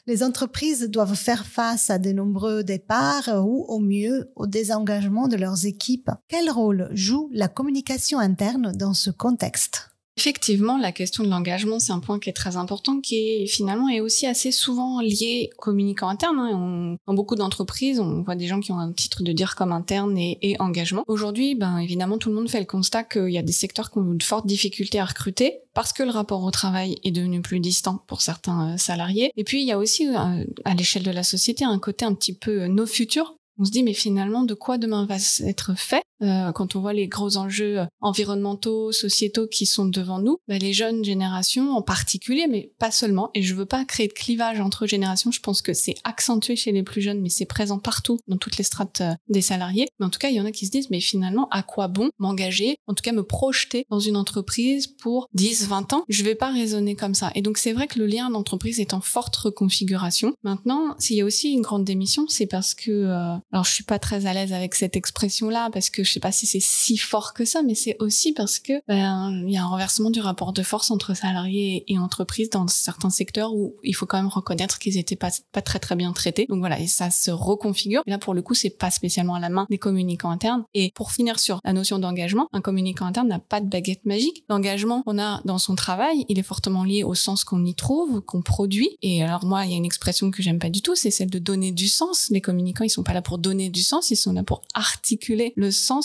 les 0.06 0.22
entreprises 0.22 0.88
doivent 0.88 1.14
faire 1.14 1.46
face 1.46 1.90
à 1.90 1.98
de 1.98 2.10
nombreux 2.10 2.64
départs 2.64 3.28
ou 3.44 3.64
au 3.68 3.78
mieux 3.78 4.30
au 4.36 4.46
désengagement 4.46 5.28
de 5.28 5.36
leurs 5.36 5.66
équipes. 5.66 6.10
Quel 6.28 6.50
rôle 6.50 6.88
joue 6.92 7.30
la 7.32 7.48
communication 7.48 8.18
interne 8.18 8.72
dans 8.72 8.94
ce 8.94 9.10
contexte? 9.10 9.91
Effectivement, 10.18 10.76
la 10.76 10.92
question 10.92 11.24
de 11.24 11.30
l'engagement, 11.30 11.78
c'est 11.78 11.92
un 11.92 11.98
point 11.98 12.18
qui 12.18 12.28
est 12.28 12.34
très 12.34 12.56
important, 12.56 13.00
qui 13.00 13.46
finalement 13.46 13.88
est 13.88 14.00
aussi 14.00 14.26
assez 14.26 14.52
souvent 14.52 15.00
lié 15.00 15.50
aux 15.56 15.60
communicants 15.60 16.08
internes. 16.08 16.38
Hein. 16.38 16.96
dans 17.06 17.14
beaucoup 17.14 17.34
d'entreprises, 17.34 17.98
on 17.98 18.22
voit 18.22 18.34
des 18.34 18.46
gens 18.46 18.60
qui 18.60 18.72
ont 18.72 18.78
un 18.78 18.92
titre 18.92 19.22
de 19.22 19.32
dire 19.32 19.54
comme 19.56 19.72
interne 19.72 20.16
et, 20.18 20.56
engagement. 20.58 21.02
Aujourd'hui, 21.06 21.54
ben 21.54 21.78
évidemment, 21.78 22.18
tout 22.18 22.28
le 22.28 22.34
monde 22.34 22.50
fait 22.50 22.60
le 22.60 22.66
constat 22.66 23.04
qu'il 23.04 23.30
y 23.30 23.38
a 23.38 23.42
des 23.42 23.52
secteurs 23.52 23.90
qui 23.90 23.98
ont 23.98 24.14
de 24.14 24.22
fortes 24.22 24.46
difficultés 24.46 25.00
à 25.00 25.04
recruter 25.04 25.60
parce 25.74 25.92
que 25.92 26.02
le 26.02 26.10
rapport 26.10 26.44
au 26.44 26.50
travail 26.50 26.98
est 27.04 27.10
devenu 27.10 27.40
plus 27.40 27.58
distant 27.58 28.02
pour 28.06 28.20
certains 28.20 28.74
euh, 28.74 28.76
salariés. 28.76 29.32
Et 29.36 29.44
puis, 29.44 29.62
il 29.62 29.66
y 29.66 29.72
a 29.72 29.78
aussi, 29.78 30.06
euh, 30.06 30.44
à 30.64 30.74
l'échelle 30.74 31.02
de 31.02 31.10
la 31.10 31.22
société, 31.22 31.64
un 31.64 31.78
côté 31.78 32.04
un 32.04 32.14
petit 32.14 32.34
peu 32.34 32.62
euh, 32.62 32.68
nos 32.68 32.86
futurs 32.86 33.34
on 33.58 33.64
se 33.64 33.70
dit 33.70 33.82
mais 33.82 33.92
finalement 33.92 34.42
de 34.42 34.54
quoi 34.54 34.78
demain 34.78 35.06
va 35.06 35.16
être 35.46 35.78
fait 35.78 36.02
euh, 36.22 36.52
quand 36.52 36.76
on 36.76 36.80
voit 36.80 36.92
les 36.92 37.08
gros 37.08 37.36
enjeux 37.36 37.80
euh, 37.80 37.86
environnementaux, 38.00 38.92
sociétaux 38.92 39.46
qui 39.46 39.66
sont 39.66 39.86
devant 39.86 40.20
nous, 40.20 40.38
bah, 40.48 40.58
les 40.58 40.72
jeunes 40.72 41.04
générations 41.04 41.72
en 41.72 41.82
particulier, 41.82 42.46
mais 42.48 42.72
pas 42.78 42.90
seulement. 42.90 43.30
Et 43.34 43.42
je 43.42 43.54
veux 43.54 43.66
pas 43.66 43.84
créer 43.84 44.08
de 44.08 44.12
clivage 44.12 44.60
entre 44.60 44.86
générations. 44.86 45.32
Je 45.32 45.40
pense 45.40 45.62
que 45.62 45.72
c'est 45.72 45.94
accentué 46.04 46.56
chez 46.56 46.72
les 46.72 46.82
plus 46.82 47.00
jeunes, 47.00 47.20
mais 47.20 47.28
c'est 47.28 47.46
présent 47.46 47.78
partout 47.78 48.18
dans 48.28 48.36
toutes 48.36 48.56
les 48.56 48.64
strates 48.64 49.00
euh, 49.00 49.14
des 49.28 49.40
salariés. 49.40 49.88
Mais 49.98 50.06
en 50.06 50.10
tout 50.10 50.18
cas, 50.18 50.28
il 50.28 50.36
y 50.36 50.40
en 50.40 50.44
a 50.44 50.52
qui 50.52 50.66
se 50.66 50.70
disent 50.70 50.90
mais 50.90 51.00
finalement 51.00 51.48
à 51.50 51.62
quoi 51.62 51.88
bon 51.88 52.10
m'engager, 52.18 52.76
en 52.86 52.94
tout 52.94 53.02
cas 53.02 53.12
me 53.12 53.24
projeter 53.24 53.84
dans 53.90 54.00
une 54.00 54.16
entreprise 54.16 54.86
pour 54.86 55.28
10, 55.34 55.66
20 55.68 55.92
ans? 55.92 56.04
Je 56.08 56.22
vais 56.22 56.34
pas 56.34 56.52
raisonner 56.52 56.94
comme 56.94 57.14
ça. 57.14 57.32
Et 57.34 57.42
donc 57.42 57.58
c'est 57.58 57.72
vrai 57.72 57.88
que 57.88 57.98
le 57.98 58.06
lien 58.06 58.30
d'entreprise 58.30 58.78
est 58.80 58.94
en 58.94 59.00
forte 59.00 59.34
reconfiguration. 59.36 60.34
Maintenant, 60.44 60.94
s'il 60.98 61.16
y 61.16 61.20
a 61.20 61.24
aussi 61.24 61.50
une 61.50 61.62
grande 61.62 61.84
démission, 61.84 62.26
c'est 62.28 62.46
parce 62.46 62.74
que 62.74 63.06
alors 63.52 63.64
je 63.64 63.72
suis 63.72 63.84
pas 63.84 63.98
très 63.98 64.26
à 64.26 64.34
l'aise 64.34 64.52
avec 64.52 64.74
cette 64.74 64.96
expression-là 64.96 65.70
parce 65.72 65.90
que 65.90 66.04
je 66.12 66.16
sais 66.16 66.20
pas 66.20 66.30
si 66.30 66.44
c'est 66.44 66.60
si 66.60 66.98
fort 66.98 67.32
que 67.32 67.46
ça, 67.46 67.62
mais 67.62 67.74
c'est 67.74 67.96
aussi 67.98 68.32
parce 68.32 68.58
que 68.58 68.74
ben, 68.86 69.42
y 69.48 69.56
a 69.56 69.62
un 69.62 69.66
renversement 69.66 70.10
du 70.10 70.20
rapport 70.20 70.52
de 70.52 70.62
force 70.62 70.90
entre 70.90 71.16
salariés 71.16 71.84
et 71.88 71.98
entreprises 71.98 72.50
dans 72.50 72.68
certains 72.68 73.08
secteurs 73.08 73.54
où 73.54 73.76
il 73.82 73.94
faut 73.94 74.04
quand 74.04 74.18
même 74.18 74.28
reconnaître 74.28 74.78
qu'ils 74.78 74.98
étaient 74.98 75.16
pas 75.16 75.30
pas 75.52 75.62
très 75.62 75.78
très 75.78 75.96
bien 75.96 76.12
traités. 76.12 76.44
Donc 76.50 76.58
voilà, 76.58 76.78
et 76.78 76.86
ça 76.86 77.10
se 77.10 77.30
reconfigure. 77.30 78.02
Et 78.06 78.10
là 78.10 78.18
pour 78.18 78.34
le 78.34 78.42
coup, 78.42 78.52
c'est 78.52 78.68
pas 78.68 78.90
spécialement 78.90 79.36
à 79.36 79.40
la 79.40 79.48
main 79.48 79.66
des 79.70 79.78
communicants 79.78 80.28
internes. 80.28 80.64
Et 80.74 80.92
pour 80.94 81.12
finir 81.12 81.38
sur 81.38 81.60
la 81.64 81.72
notion 81.72 81.98
d'engagement, 81.98 82.46
un 82.52 82.60
communicant 82.60 83.06
interne 83.06 83.28
n'a 83.28 83.38
pas 83.38 83.62
de 83.62 83.70
baguette 83.70 84.04
magique. 84.04 84.44
L'engagement 84.50 85.02
qu'on 85.04 85.18
a 85.18 85.40
dans 85.46 85.56
son 85.56 85.76
travail, 85.76 86.26
il 86.28 86.38
est 86.38 86.42
fortement 86.42 86.84
lié 86.84 87.04
au 87.04 87.14
sens 87.14 87.42
qu'on 87.42 87.64
y 87.64 87.74
trouve, 87.74 88.20
qu'on 88.20 88.42
produit. 88.42 88.98
Et 89.00 89.22
alors 89.22 89.46
moi, 89.46 89.64
il 89.64 89.70
y 89.70 89.74
a 89.74 89.78
une 89.78 89.86
expression 89.86 90.30
que 90.30 90.42
j'aime 90.42 90.58
pas 90.58 90.68
du 90.68 90.82
tout, 90.82 90.94
c'est 90.94 91.10
celle 91.10 91.30
de 91.30 91.38
donner 91.38 91.72
du 91.72 91.88
sens. 91.88 92.28
Les 92.28 92.42
communicants, 92.42 92.84
ils 92.84 92.90
sont 92.90 93.02
pas 93.02 93.14
là 93.14 93.22
pour 93.22 93.38
donner 93.38 93.70
du 93.70 93.82
sens, 93.82 94.10
ils 94.10 94.16
sont 94.16 94.34
là 94.34 94.42
pour 94.42 94.60
articuler 94.74 95.54
le 95.56 95.70
sens, 95.70 96.01